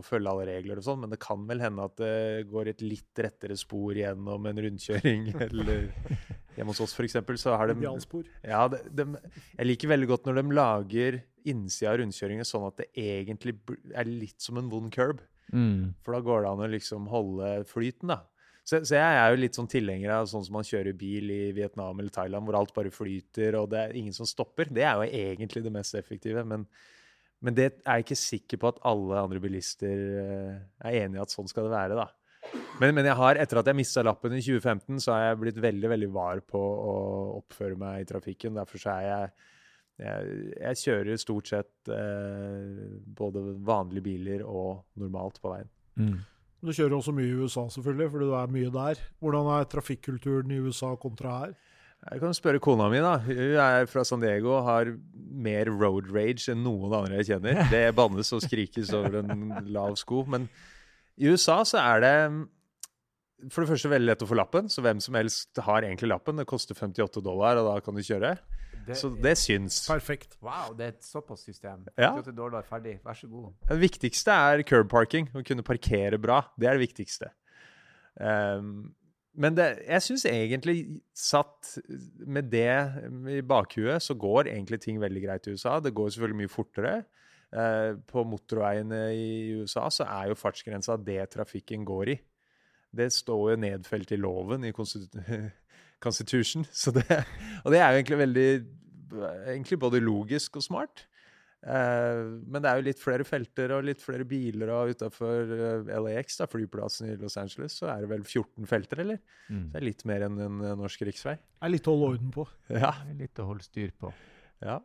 [0.05, 3.23] følge alle regler og sånn, men det kan vel hende at det går et litt
[3.25, 5.89] rettere spor gjennom en rundkjøring, eller
[6.51, 8.25] Hjemme hos oss, for eksempel, så har de Idealspor.
[8.43, 9.05] ja, de, de,
[9.55, 13.55] Jeg liker veldig godt når de lager innsida av rundkjøringen sånn at det egentlig
[13.95, 15.23] er litt som en vond curb.
[15.51, 15.95] Mm.
[16.03, 18.19] For da går det an å liksom holde flyten, da.
[18.61, 21.43] Så, så jeg er jo litt sånn tilhenger av sånn som man kjører bil i
[21.55, 24.69] Vietnam eller Thailand, hvor alt bare flyter, og det er ingen som stopper.
[24.69, 26.43] Det er jo egentlig det mest effektive.
[26.47, 26.67] Men,
[27.41, 31.23] men det er jeg ikke sikker på at alle andre bilister eh, er enig i
[31.23, 32.09] at sånn skal det være, da.
[32.81, 35.61] Men, men jeg har, etter at jeg mista lappen i 2015, så har jeg blitt
[35.61, 36.93] veldig veldig var på å
[37.39, 38.57] oppføre meg i trafikken.
[38.57, 39.33] Derfor så er jeg
[40.01, 45.69] jeg, jeg kjører stort sett eh, både vanlige biler og normalt på veien.
[45.99, 46.15] Mm.
[46.61, 49.03] Du kjører også mye i USA, selvfølgelig, fordi du er mye der.
[49.21, 51.53] Hvordan er trafikkulturen i USA kontra her?
[52.01, 53.17] Jeg kan spørre kona mi, da.
[53.21, 54.89] Hun er fra San Diego og har
[55.45, 57.61] mer road rage enn noen andre jeg kjenner.
[57.73, 60.23] Det bannes og skrikes over en lav sko.
[60.33, 60.47] Men
[61.21, 62.15] i USA så er det
[63.49, 66.41] for det første veldig lett å få lappen, så hvem som helst har egentlig lappen.
[66.41, 68.35] Det koster 58 dollar, og da kan du kjøre.
[68.97, 69.83] Så det syns.
[69.89, 70.35] Perfekt.
[70.41, 71.85] Wow, det er et såpass system.
[71.95, 72.15] Ja.
[72.17, 72.95] 58 dollar, ferdig.
[73.05, 73.51] Vær så god.
[73.69, 75.29] Det viktigste er curb parking.
[75.37, 76.41] Å kunne parkere bra.
[76.57, 77.29] Det er det viktigste.
[78.21, 78.91] Ehm,
[79.33, 80.77] men det, jeg syns egentlig,
[81.15, 81.77] satt
[82.27, 82.73] med det
[83.31, 85.77] i bakhuet, så går egentlig ting veldig greit i USA.
[85.79, 86.95] Det går selvfølgelig mye fortere.
[87.51, 92.17] Eh, på motorveiene i USA så er jo fartsgrensa det trafikken går i.
[92.91, 95.23] Det står jo nedfelt i loven i Constitu-
[96.03, 96.63] Constitution.
[96.95, 97.23] Det,
[97.63, 98.51] og det er jo egentlig veldig
[99.11, 101.01] Egentlig både logisk og smart.
[101.61, 105.51] Eh, men det er jo litt flere felter og litt flere biler, og utafor
[106.01, 109.19] LAX, da, flyplassen i Los Angeles, så er det vel 14 felter, eller?
[109.49, 109.67] Mm.
[109.73, 111.35] Det er litt mer enn en eh, norsk riksvei.
[111.37, 112.47] Det er litt å holde orden på.
[112.73, 112.95] Ja.
[113.03, 114.13] Det er Litt å holde styr på.
[114.65, 114.79] ja.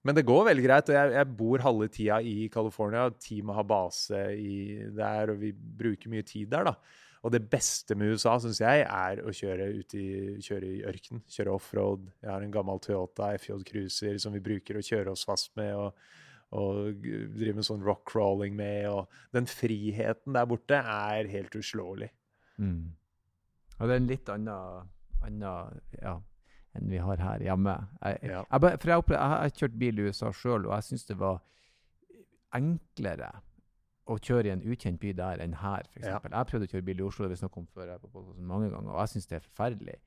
[0.00, 0.88] Men det går veldig greit.
[0.88, 3.02] og Jeg, jeg bor halve tida i California.
[3.20, 4.54] Teamet har base i,
[4.96, 6.70] der, og vi bruker mye tid der.
[6.70, 6.72] da.
[7.22, 10.04] Og det beste med USA syns jeg er å kjøre ut i,
[10.40, 11.20] kjøre i ørken.
[11.28, 12.06] Kjøre offroad.
[12.22, 15.74] Jeg har en gammel Toyota FJ Cruiser som vi bruker å kjøre oss fast med.
[15.76, 15.92] og,
[16.56, 18.88] og g- drive med sånn rock crawling med.
[18.88, 22.08] og Den friheten der borte er helt uslåelig.
[22.56, 22.88] Mm.
[23.78, 24.88] Og det er en litt annen,
[25.22, 26.16] annen ja,
[26.76, 27.76] enn vi har her hjemme.
[28.00, 28.42] Jeg, Ja.
[28.48, 31.38] jeg, for jeg, opplevde, jeg bil i USA sjøl, og jeg syns det var
[32.56, 33.30] enklere
[34.10, 36.06] å kjøre i en ukjent by der enn her, f.eks.
[36.08, 36.18] Ja.
[36.18, 38.48] Jeg prøvde å kjøre bil i Oslo, det vi snakket om før her på podkasten
[38.48, 39.98] mange ganger, og jeg syns det er forferdelig.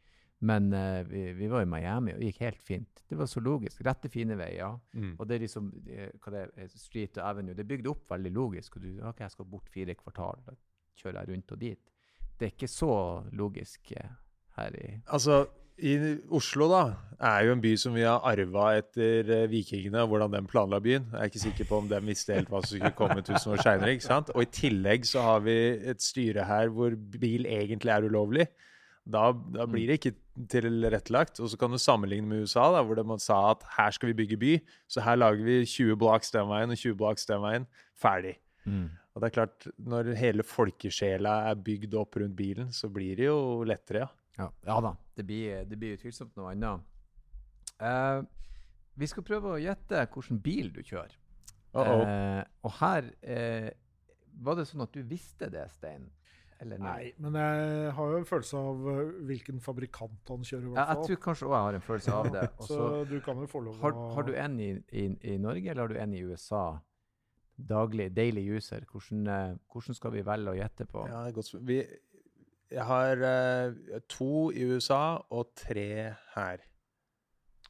[0.44, 3.04] Men uh, vi, vi var i Miami, og det gikk helt fint.
[3.08, 3.80] Det var så logisk.
[3.88, 4.76] Rette, fine veier.
[4.92, 5.14] Mm.
[5.16, 7.56] Og det er liksom eh, hva det er, Street og Avenue.
[7.56, 8.76] Det er bygd opp veldig logisk.
[8.76, 10.58] Og du, ok, jeg skal bort fire kvartal, da
[11.00, 11.94] kjører jeg rundt og dit.
[12.36, 12.94] Det er ikke så
[13.40, 14.18] logisk eh,
[14.58, 15.46] her i Altså,
[15.78, 15.94] i
[16.34, 16.84] Oslo da,
[17.24, 20.80] er jo en by som vi har arva etter eh, vikingene, og hvordan de planla
[20.84, 21.08] byen.
[21.12, 23.64] Jeg er ikke sikker på om de visste helt hva som skulle komme tusen år
[23.64, 23.96] seinere.
[24.36, 25.58] Og i tillegg så har vi
[25.94, 28.48] et styre her hvor bil egentlig er ulovlig.
[29.04, 30.16] Da, da blir det ikke
[30.52, 31.42] tilrettelagt.
[31.44, 34.20] Og så kan du sammenligne med USA, da, hvor de sa at her skal vi
[34.24, 34.56] bygge by,
[34.92, 37.70] så her lager vi 20 blocks den veien og 20 blocks den veien.
[38.00, 38.38] Ferdig.
[39.14, 43.28] Og det er klart, når hele folkesjela er bygd opp rundt bilen, så blir det
[43.28, 44.12] jo lettere, ja.
[44.38, 46.90] Ja, ja da, det blir, det blir utvilsomt noe annet.
[47.82, 48.24] Uh,
[49.00, 51.14] vi skal prøve å gjette hvilken bil du kjører.
[51.74, 52.02] Uh -oh.
[52.06, 53.72] uh, og her eh,
[54.46, 56.12] Var det sånn at du visste det, Stein?
[56.60, 58.78] Eller Nei, men jeg har jo en følelse av
[59.26, 62.32] hvilken fabrikant han kjører, i Ja, jeg tror kanskje òg jeg har en følelse av
[62.32, 62.50] det.
[62.60, 65.34] Også, så så du kan jo få lov har, å har du en i, i,
[65.34, 66.80] i Norge, eller har du en i USA?
[67.58, 68.86] Daglig, daily user.
[68.92, 71.08] Hvordan, hvordan skal vi velge å gjette på?
[71.10, 71.84] Ja, godt vi,
[72.74, 75.88] Jeg har uh, to i USA og tre
[76.34, 76.64] her.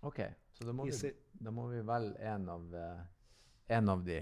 [0.03, 0.19] OK,
[0.55, 1.11] så da må, vi,
[1.43, 3.01] da må vi velge en av, uh,
[3.77, 4.21] en av de.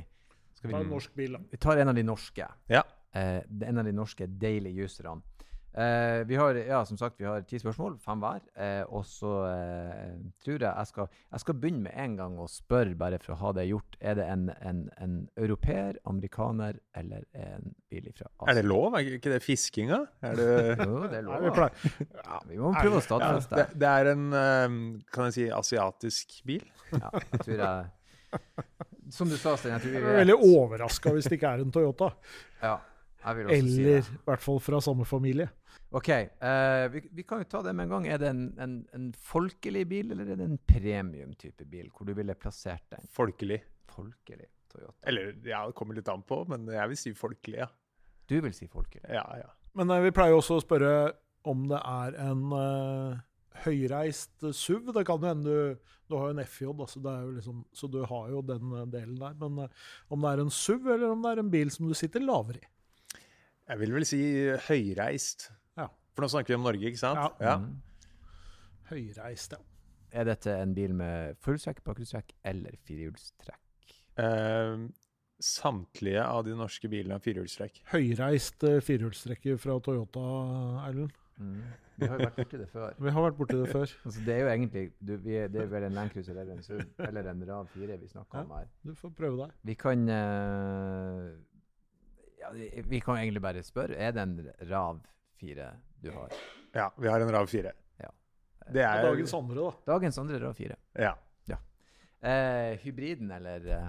[0.57, 1.43] Skal Ta vi, en norsk bil, da.
[1.51, 2.47] vi tar en av de norske.
[2.69, 2.81] Ja.
[3.13, 5.21] Uh, en av de norske daily userne.
[5.71, 8.41] Eh, vi har ja, som sagt, vi har ti spørsmål, fem hver.
[8.59, 12.47] Eh, og så eh, tror jeg jeg skal, jeg skal begynne med en gang å
[12.51, 13.95] spørre, bare for å ha det gjort.
[14.03, 18.51] Er det en, en, en europeer, amerikaner eller en bil fra Asia?
[18.51, 18.99] Er det lov?
[18.99, 20.01] Er ikke det fiskinga?
[20.27, 20.49] Er det
[20.91, 21.47] Jo, det er lov.
[21.47, 23.81] vi Ja, vi må prøve å starte stadfeste det, det.
[23.85, 24.77] det er en eh,
[25.15, 26.67] kan jeg si, asiatisk bil?
[26.97, 27.91] Ja, jeg tror jeg
[29.15, 31.71] Som du sa, Stein, jeg tror Jeg er veldig overraska hvis det ikke er en
[31.73, 32.13] Toyota.
[32.61, 32.77] Ja,
[33.21, 35.49] si Eller i hvert fall fra samme familie.
[35.91, 36.09] OK,
[36.41, 38.07] uh, vi, vi kan jo ta det med en gang.
[38.07, 41.91] Er det en, en, en folkelig bil, eller er det en premium-type bil?
[41.91, 43.05] Hvor du ville plassert den?
[43.11, 43.59] Folkelig.
[43.91, 44.95] Folkelig Toyota.
[45.07, 47.67] Eller ja, det kommer litt an på, men jeg vil si folkelig, ja.
[48.31, 49.03] Du vil si folkelig?
[49.11, 49.49] Ja, ja.
[49.77, 50.93] Men eh, vi pleier jo også å spørre
[51.47, 53.21] om det er en uh,
[53.65, 54.91] høyreist SUV.
[54.95, 57.31] Det kan jo hende du, du har jo en FJ, altså så, det er jo
[57.39, 59.35] liksom, så du har jo den delen der.
[59.41, 61.97] Men uh, om det er en SUV, eller om det er en bil som du
[61.97, 62.69] sitter lavere i.
[63.71, 64.19] Jeg vil vel si
[64.67, 65.45] høyreist.
[65.79, 65.85] Ja.
[66.11, 67.39] For nå snakker vi om Norge, ikke sant?
[67.39, 67.53] Ja.
[67.61, 67.77] Mm.
[68.89, 69.61] Høyreist, ja.
[70.11, 73.93] Er dette en bil med fullstrekk, bakhjulstrekk eller firehjulstrekk?
[74.19, 74.81] Eh,
[75.39, 77.79] samtlige av de norske bilene har firehjulstrekk.
[77.93, 80.25] Høyreist firehjulstrekk firehjulstrekker fra Toyota,
[80.89, 81.15] Erlend.
[81.39, 81.61] Mm.
[82.01, 82.97] Vi har jo vært borti det før.
[82.99, 83.93] Vi har vært borti det før.
[84.05, 86.83] Altså, det er jo egentlig du, er, Det er vel en Landcruiser eller en SUV
[87.07, 88.67] eller en RAV 4 vi snakker om her.
[88.83, 89.55] Du får prøve deg.
[89.71, 91.31] Vi kan eh,
[92.41, 93.95] ja, vi- kan kan egentlig bare spørre.
[93.97, 94.35] Er det en
[94.69, 94.99] RAV
[95.39, 95.71] 4
[96.03, 96.29] du har?
[96.75, 97.71] Ja, vi har en RAV 4.
[98.01, 98.09] Ja.
[98.71, 99.71] Det er Dagens andre, da.
[99.93, 100.75] Dagens andre RAV 4.
[100.99, 101.13] Ja.
[102.23, 103.87] Eh, hybriden, eller eh,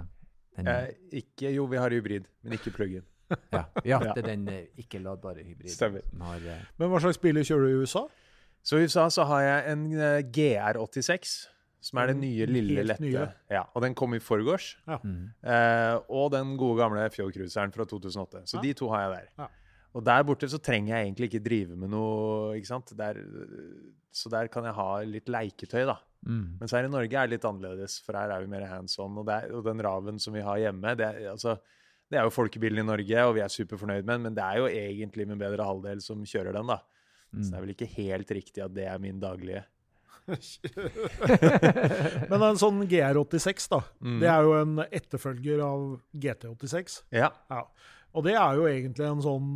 [0.57, 3.03] den, Eh, ikke Jo, vi har hybrid, men ikke plug-in.
[3.29, 4.13] ja, ja, ja.
[4.13, 5.69] det er den eh, ikke-ladbare hybriden.
[5.69, 6.01] Stemmer.
[6.09, 8.07] Som har, eh, Men hva slags biler kjører du i USA?
[8.63, 11.47] Så i USA så har jeg en eh, GR86,
[11.83, 13.03] som er den Den nye, lille, helt lette.
[13.03, 13.25] nye.
[13.51, 14.77] Ja, og den kom i forgårs.
[14.87, 15.17] mm.
[15.43, 18.45] Eh, og den gode gamle Fjord-cruiseren fra 2008.
[18.47, 18.61] Så Ja.
[18.61, 19.27] de to har jeg der.
[19.43, 19.47] Ja.
[19.93, 22.95] Og der borte så trenger jeg egentlig ikke drive med noe, ikke sant.
[22.97, 23.13] Der,
[24.13, 25.97] så der kan jeg ha litt leiketøy, da.
[26.25, 26.57] Mm.
[26.61, 29.17] Mens her i Norge er det litt annerledes, for her er vi mer hands on.
[29.19, 31.57] Og, det er, og den Raven som vi har hjemme, det er, altså,
[32.09, 34.57] det er jo folkebilen i Norge, og vi er superfornøyd med den, men det er
[34.61, 36.79] jo egentlig min bedre halvdel som kjører den, da.
[37.33, 39.63] Så det er vel ikke helt riktig at det er min daglige.
[42.31, 43.81] Men en sånn GR86, da.
[44.03, 44.19] Mm.
[44.21, 45.85] Det er jo en etterfølger av
[46.25, 47.01] GT86.
[47.15, 47.63] Ja, Ja.
[48.13, 49.47] Og det er jo egentlig en sånn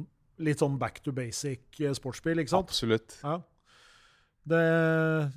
[0.41, 2.71] litt sånn back to basic eh, sportsbil, ikke sant?
[2.71, 3.19] absolutt.
[3.21, 3.35] Ja.
[4.47, 4.59] Det,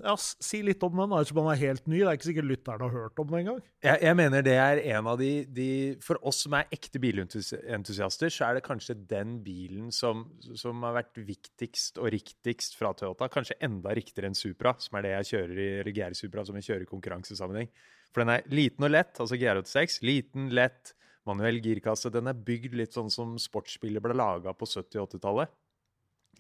[0.05, 1.99] ja, si litt om den, ettersom den er helt ny.
[1.99, 3.57] Det er ikke sikkert lytterne har hørt om den engang.
[3.83, 5.71] Jeg, jeg mener det er en av de, de
[6.05, 10.27] For oss som er ekte bilentusiaster, så er det kanskje den bilen som,
[10.59, 13.31] som har vært viktigst og riktigst fra Toyota.
[13.33, 16.61] Kanskje enda riktigere enn Supra, som er det jeg kjører i eller GR Supra, som
[16.61, 17.75] jeg kjører i konkurransesammenheng.
[18.15, 20.01] For den er liten og lett, altså GR86.
[20.07, 20.95] Liten, lett,
[21.27, 22.13] manuell girkasse.
[22.15, 25.59] Den er bygd litt sånn som sportsbiler ble laga på 70- og 80-tallet.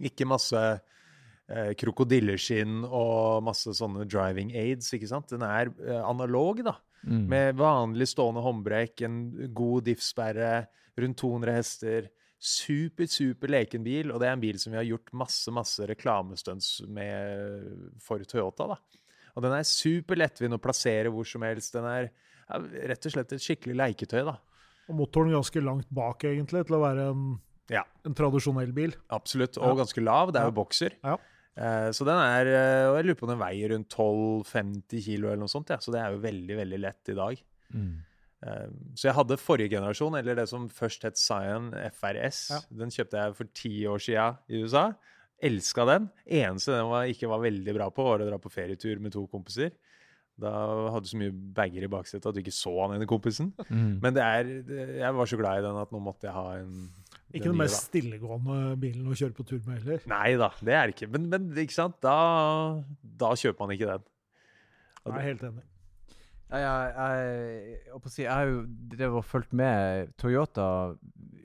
[0.06, 0.62] Ikke masse
[1.50, 5.28] eh, krokodilleskinn og masse sånne driving aids, ikke sant.
[5.34, 6.76] Den er eh, analog, da.
[7.06, 7.26] Mm.
[7.32, 9.20] Med vanlig stående håndbrekk, en
[9.56, 10.66] god diffsperre,
[11.00, 12.08] rundt 200 hester.
[12.40, 15.84] Super, super leken bil, og det er en bil som vi har gjort masse masse
[15.88, 18.66] reklamestunts med for Toyota.
[18.74, 18.76] da.
[19.36, 21.72] Og den er super lettvint å plassere hvor som helst.
[21.76, 22.58] Den er ja,
[22.90, 24.24] rett og slett et skikkelig leketøy.
[24.26, 24.38] da.
[24.90, 27.26] Og motoren ganske langt bak, egentlig, til å være en,
[27.70, 28.92] Ja, en tradisjonell bil.
[29.14, 29.56] absolutt.
[29.58, 29.84] Og Ja.
[29.84, 30.32] ganske lav.
[30.32, 30.96] Det er jo bokser.
[31.04, 31.16] Ja.
[31.58, 35.28] Eh, så den er eh, Og jeg lurer på om den veier rundt 12-50 kilo
[35.28, 35.72] eller noe sånt.
[35.74, 35.80] Ja.
[35.82, 37.42] Så det er jo veldig, veldig lett i dag.
[37.74, 37.92] Mm.
[38.46, 42.42] Eh, Så jeg hadde forrige generasjon, eller det som først het Cyan FRS.
[42.54, 42.60] Ja.
[42.84, 44.86] Den kjøpte jeg for ti år sia i USA.
[45.42, 46.10] Elska den.
[46.28, 49.26] Eneste den var, ikke var veldig bra på, var å dra på ferietur med to
[49.32, 49.72] kompiser.
[50.40, 50.50] Da
[50.94, 53.50] hadde du så mye bager i baksetet at du ikke så han ene kompisen.
[53.68, 53.98] Mm.
[54.00, 54.50] Men det er,
[55.02, 56.86] jeg var så glad i den at nå måtte jeg ha en
[57.30, 60.06] Ikke den den mest stillegående bilen å kjøre på tur med heller.
[60.10, 61.10] Nei da, det er det ikke.
[61.14, 61.98] Men, men ikke sant?
[62.02, 62.14] Da,
[63.02, 64.08] da kjøper man ikke den.
[65.04, 65.66] Jeg er helt enig.
[66.50, 70.64] Ja, jeg, jeg, jeg, jeg har jo drevet og fulgt med Toyota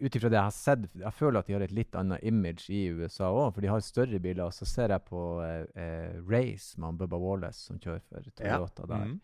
[0.01, 0.87] ut ifra det jeg har sett.
[0.97, 3.85] Jeg føler at de har et litt annet image i USA òg, for de har
[3.85, 4.49] større biler.
[4.55, 9.05] Så ser jeg på eh, eh, Race med Bubba Wallace som kjører for Toyota der.
[9.13, 9.21] Mhm.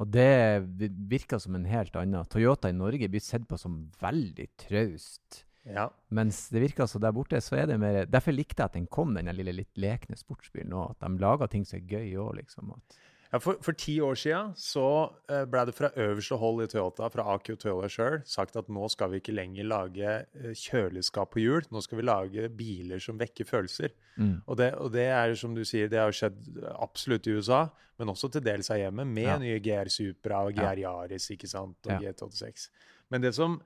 [0.00, 2.26] Og det virker som en helt annen.
[2.26, 5.44] Toyota i Norge blir sett på som veldig traust.
[5.64, 5.88] Ja.
[6.10, 8.86] Mens det virker altså der borte, så er det mer Derfor likte jeg at den
[8.90, 10.96] kom, den lille litt lekne sportsbilen òg.
[10.96, 12.74] At de lager ting som er gøy òg, liksom.
[12.76, 12.98] At,
[13.32, 17.06] Ja, for, for ti år siden så uh, ble det fra øverste hold i Toyota,
[17.08, 21.40] fra AQ Toyota sjøl, sagt at nå skal vi ikke lenger lage eh, kjøleskap på
[21.40, 23.94] hjul, nå skal vi lage biler som vekker følelser.
[24.18, 24.42] mm.
[24.44, 27.62] Og det, og det er som du sier, det har skjedd absolutt i USA,
[27.96, 29.38] men også til dels her hjemme, med Ja.
[29.40, 30.52] nye GR Supra og.
[30.52, 32.12] GR Yaris ikke sant, og Ja.
[32.12, 32.68] GT86.
[33.08, 33.62] Men det som,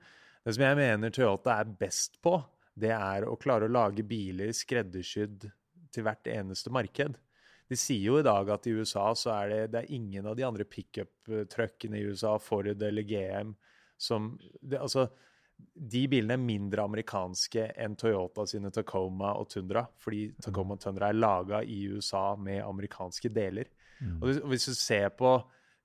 [0.47, 2.37] det som jeg mener Toyota er best på,
[2.77, 5.47] det er å klare å lage biler skreddersydd
[5.91, 7.17] til hvert eneste marked.
[7.67, 10.37] De sier jo i dag at i USA så er det, det er ingen av
[10.39, 13.57] de andre pickup-truckene i USA, Ford eller GM,
[13.99, 15.09] som det, Altså,
[15.57, 21.09] de bilene er mindre amerikanske enn Toyota sine Tacoma og Tundra, fordi Tacoma og Tundra
[21.09, 23.67] er laga i USA med amerikanske deler.
[23.99, 24.19] Mm.
[24.21, 25.35] Og hvis du ser på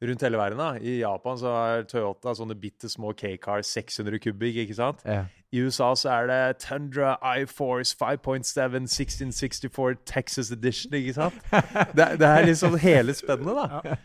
[0.03, 4.57] rundt hele verden, da, i Japan så er Toyota sånne bitte små K-car 600 kubikk,
[4.65, 5.05] ikke sant?
[5.07, 5.25] Ja.
[5.53, 11.39] I USA så er det Tundra iForce 5.7 1664 Texas Edition, ikke sant?
[11.97, 13.97] Det, er- det er liksom hele spennet, da.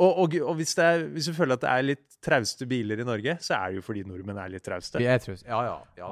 [0.00, 3.02] Og, og, og hvis, det er, hvis du føler at det er litt trauste biler
[3.02, 4.96] i Norge, så er det jo fordi nordmenn er litt trauste.
[5.02, 5.44] Vi er traust.
[5.44, 5.74] Ja, ja.
[6.00, 6.08] ja.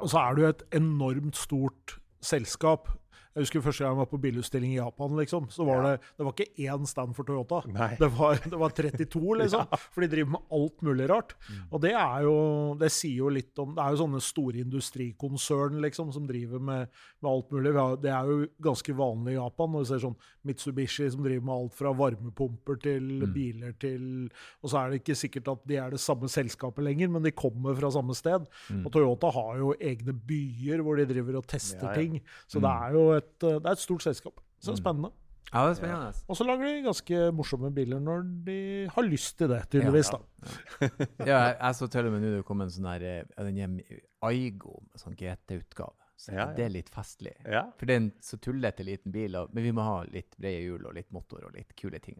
[0.00, 2.88] Og så er det jo et enormt stort selskap.
[3.30, 5.90] Jeg husker første gang jeg var på bilutstilling i Japan, liksom, så var Ja.
[5.96, 7.60] det, det var ikke én stand for Toyota.
[8.00, 9.66] Det var, det var 32, liksom.
[9.94, 11.36] For de driver med alt mulig rart.
[11.48, 11.60] Mm.
[11.70, 12.34] Og det er jo
[12.80, 16.88] Det sier jo litt om Det er jo sånne store industrikonsern liksom, som driver med,
[17.22, 17.72] med alt mulig.
[17.76, 19.70] Har, det er jo ganske vanlig i Japan.
[19.74, 20.16] Når du ser sånn
[20.46, 23.32] Mitsubishi som driver med alt fra varmepumper til Mm.
[23.34, 24.04] biler til
[24.62, 27.30] Og så er det ikke sikkert at de er det samme selskapet lenger, men de
[27.32, 28.46] kommer fra samme sted.
[28.70, 28.84] Mm.
[28.86, 31.94] Og Toyota har jo egne byer hvor de driver og tester Ja, ja.
[31.94, 32.20] ting.
[32.48, 34.40] Så det er jo et, eh, det er et stort selskap.
[34.60, 34.78] Så det Mm.
[34.78, 35.12] er spennende.
[35.50, 36.10] Ja, det er spennende.
[36.30, 38.58] Og så lager de ganske morsomme biler når de
[38.94, 40.12] har lyst til det, tydeligvis.
[40.12, 40.90] Ja, da.
[41.26, 43.80] Ja, jeg, jeg så til og med nå det kom en sånn der eh, den
[44.22, 45.96] Aigo, med sånn GT-utgave.
[46.20, 46.46] Så Ja, ja.
[46.52, 47.32] det er litt festlig.
[47.48, 47.62] Ja.
[47.80, 50.60] For det er en så tullete liten bil, og, men vi må ha litt brede
[50.66, 52.18] hjul og litt motor og litt kule ting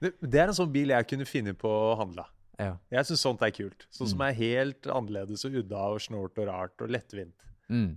[0.00, 2.24] Det, det er en sånn bil jeg kunne finne på å handle.
[2.62, 2.76] ja.
[2.94, 3.88] Jeg syns sånt er kult.
[3.90, 7.34] Sånn som er helt annerledes og udda og snålt og rart og lettvint.
[7.68, 7.96] Mm.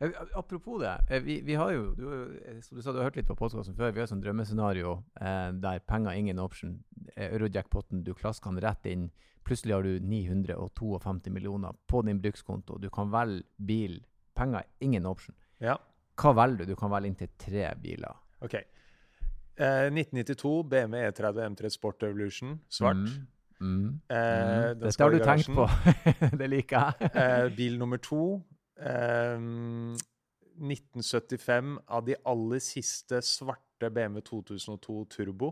[0.00, 2.04] Eh, Apropos det, eh, vi, vi har jo du,
[2.46, 3.90] eh, som du sa, du har hørt litt på podkasten før.
[3.92, 6.76] Vi har et sånt drømmescenario eh, der penger ingen option.
[7.16, 9.08] Eh, Eurojackpoten, du klasker den rett inn.
[9.48, 12.78] Plutselig har du 952 millioner på din brukskonto.
[12.78, 14.00] Du kan velge bil.
[14.36, 15.34] Penger ingen option.
[15.58, 15.78] Ja,
[16.18, 16.72] Hva velger du?
[16.74, 18.14] Du kan velge inntil tre biler.
[18.42, 18.54] OK.
[18.54, 22.96] Eh, 1992 BMW E30 M3 Sport Evolution, svart.
[22.96, 23.26] Mm.
[23.60, 24.00] Mm.
[24.08, 24.78] Eh, Mm.
[24.80, 25.66] Dette har du tenkt på.
[26.38, 27.10] det liker jeg.
[27.14, 35.48] Eh, bil nummer to eh, 1975 av de aller siste svarte BMW 2002 Turbo.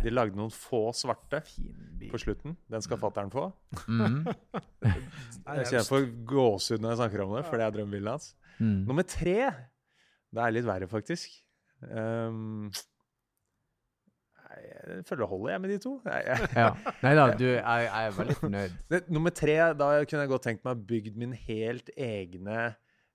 [0.00, 1.40] De lagde noen få svarte
[2.10, 2.56] på slutten.
[2.70, 3.44] Den skal fatter'n få.
[3.90, 4.20] Mm.
[5.58, 8.26] Jeg kjenner for gåsehud når jeg snakker om det, for det er drømmebilen hans.
[8.60, 8.80] Mm.
[8.86, 9.38] Nummer tre
[10.30, 11.28] Det er litt verre, faktisk.
[11.80, 12.70] Um,
[14.60, 15.94] jeg føler det holder, jeg, med de to.
[16.06, 16.68] Ja.
[17.04, 18.76] Nei da, du, jeg, jeg er veldig fornøyd.
[19.16, 22.60] nummer tre, da kunne jeg godt tenkt meg bygd min helt egne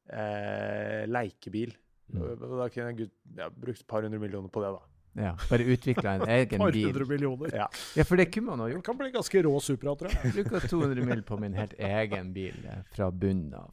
[0.09, 1.73] eh, leikebil.
[2.13, 2.27] Mm.
[2.41, 4.83] Da kunne jeg ja, brukt et par hundre millioner på det, da.
[5.15, 6.89] Ja, bare utvikla en egen Par bil.
[6.89, 7.55] hundre millioner.
[7.55, 7.67] Ja.
[7.95, 10.33] Ja, for det kunne man ha Det kan bli ganske rå Supra, tror jeg.
[10.35, 13.71] Bruker 200 mil på min helt egen bil eh, fra bunnen av.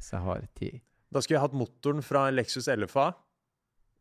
[0.00, 0.78] Så jeg har tid.
[1.12, 3.10] Da skulle jeg hatt motoren fra en Lexus LFA.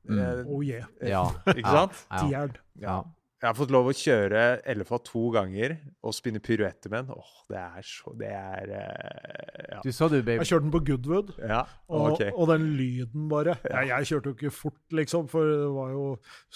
[0.07, 0.23] Mm.
[0.23, 0.89] Eh, Oh yeah.
[1.03, 1.27] Ja.
[1.57, 2.03] Ikke sant?
[2.31, 2.47] Ja.
[2.81, 2.97] Ja.
[3.37, 4.43] Jeg har fått lov å kjøre
[4.73, 7.19] LFA to ganger og spinne piruetter med den.
[7.21, 9.81] Åh, det er så Det er eh, ja.
[9.85, 10.39] Du sa du baby.
[10.39, 11.59] Jeg kjørte den på Goodwood, ja.
[11.85, 12.23] og, OK.
[12.31, 16.07] og den lyden bare jeg, jeg kjørte jo ikke fort, liksom, for det var jo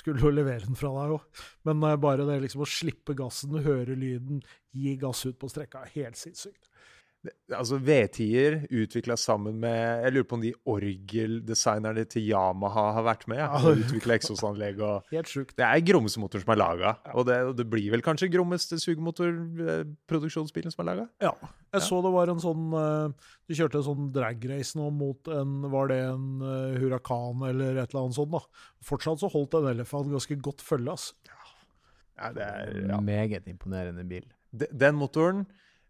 [0.01, 1.45] Skulle jo levere den fra deg òg.
[1.69, 4.41] Men eh, bare det liksom å slippe gassen, høre lyden,
[4.73, 6.70] gi gass ut på strekka, helt sinnssykt.
[7.53, 13.27] Altså V10-er utvikla sammen med Jeg lurer på om de orgeldesignerne til Yamaha har vært
[13.29, 13.37] med?
[13.37, 15.53] Ja, utvikla eksosanlegg og Helt sjukt.
[15.59, 16.95] Det er grommeste motoren som er laga.
[17.13, 21.05] Og, det- og det blir vel kanskje grommeste sugemotorproduksjonsbilen som er laga?
[21.21, 21.33] Ja.
[21.71, 21.85] Jeg Ja.
[21.85, 22.65] så det var en sånn
[23.47, 27.93] Du kjørte en sånn dragrace nå mot en Var det en eh, Huracan eller et
[27.93, 28.41] eller annet sånt, da.
[28.83, 31.13] Fortsatt så holdt en Elefant ganske godt følge, ass.
[32.17, 32.99] Ja, det er, ja.
[32.99, 34.25] Meget imponerende bil.
[34.51, 35.45] De- Den motoren,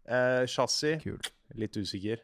[0.08, 1.18] eh, chassis Kul.
[1.54, 2.18] Litt usikker.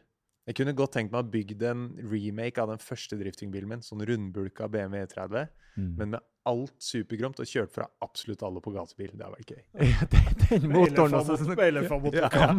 [0.49, 3.81] Jeg kunne godt tenkt meg å bygd en remake av den første driftingbilen min.
[3.85, 5.91] Sånn rundbulka BMW E30, Mm.
[5.95, 6.19] men med
[6.49, 9.11] alt supergromt og kjørt fra absolutt alle på gatebil.
[9.13, 9.63] Det hadde vært gøy.
[9.85, 10.23] Ja, den,
[10.63, 11.37] den motoren også.
[11.39, 12.25] Sånn Elephant-motor.
[12.25, 12.49] Ja.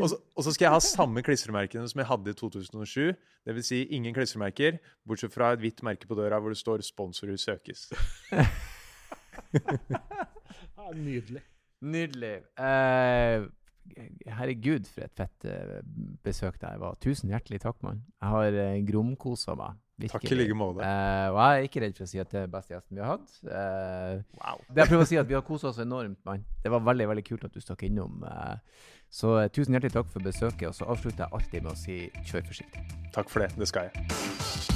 [0.00, 3.12] Og så, og så skal jeg ha samme klistremerkene som jeg hadde i 2007.
[3.44, 6.78] Det vil si ingen klistremerker, bortsett fra et hvitt merke på døra hvor det står
[6.86, 7.90] 'Sponsorer søkes'.
[10.96, 11.42] Nydelig.
[11.82, 12.34] Nydelig.
[12.56, 13.42] Eh,
[14.38, 15.80] herregud, for et fett eh,
[16.26, 16.96] besøk det var.
[17.02, 18.02] Tusen hjertelig takk, mann.
[18.20, 19.78] Jeg har uh, gromkosa meg.
[20.10, 20.84] Takk i like måte.
[20.84, 23.04] Uh, og jeg er ikke redd for å si at det er beste gjesten vi
[23.04, 23.38] har hatt.
[23.46, 24.60] Uh, Wow.
[24.68, 26.44] det jeg prøver å si at Vi har kosa oss enormt, mann.
[26.62, 28.20] Det var veldig veldig kult at du stakk innom.
[28.26, 28.60] Uh,
[29.10, 30.68] så eh, tusen hjertelig takk for besøket.
[30.70, 32.88] Og så avslutter jeg alltid med å si kjør forsiktig.
[33.16, 33.52] Takk for det.
[33.56, 34.75] Det skal jeg.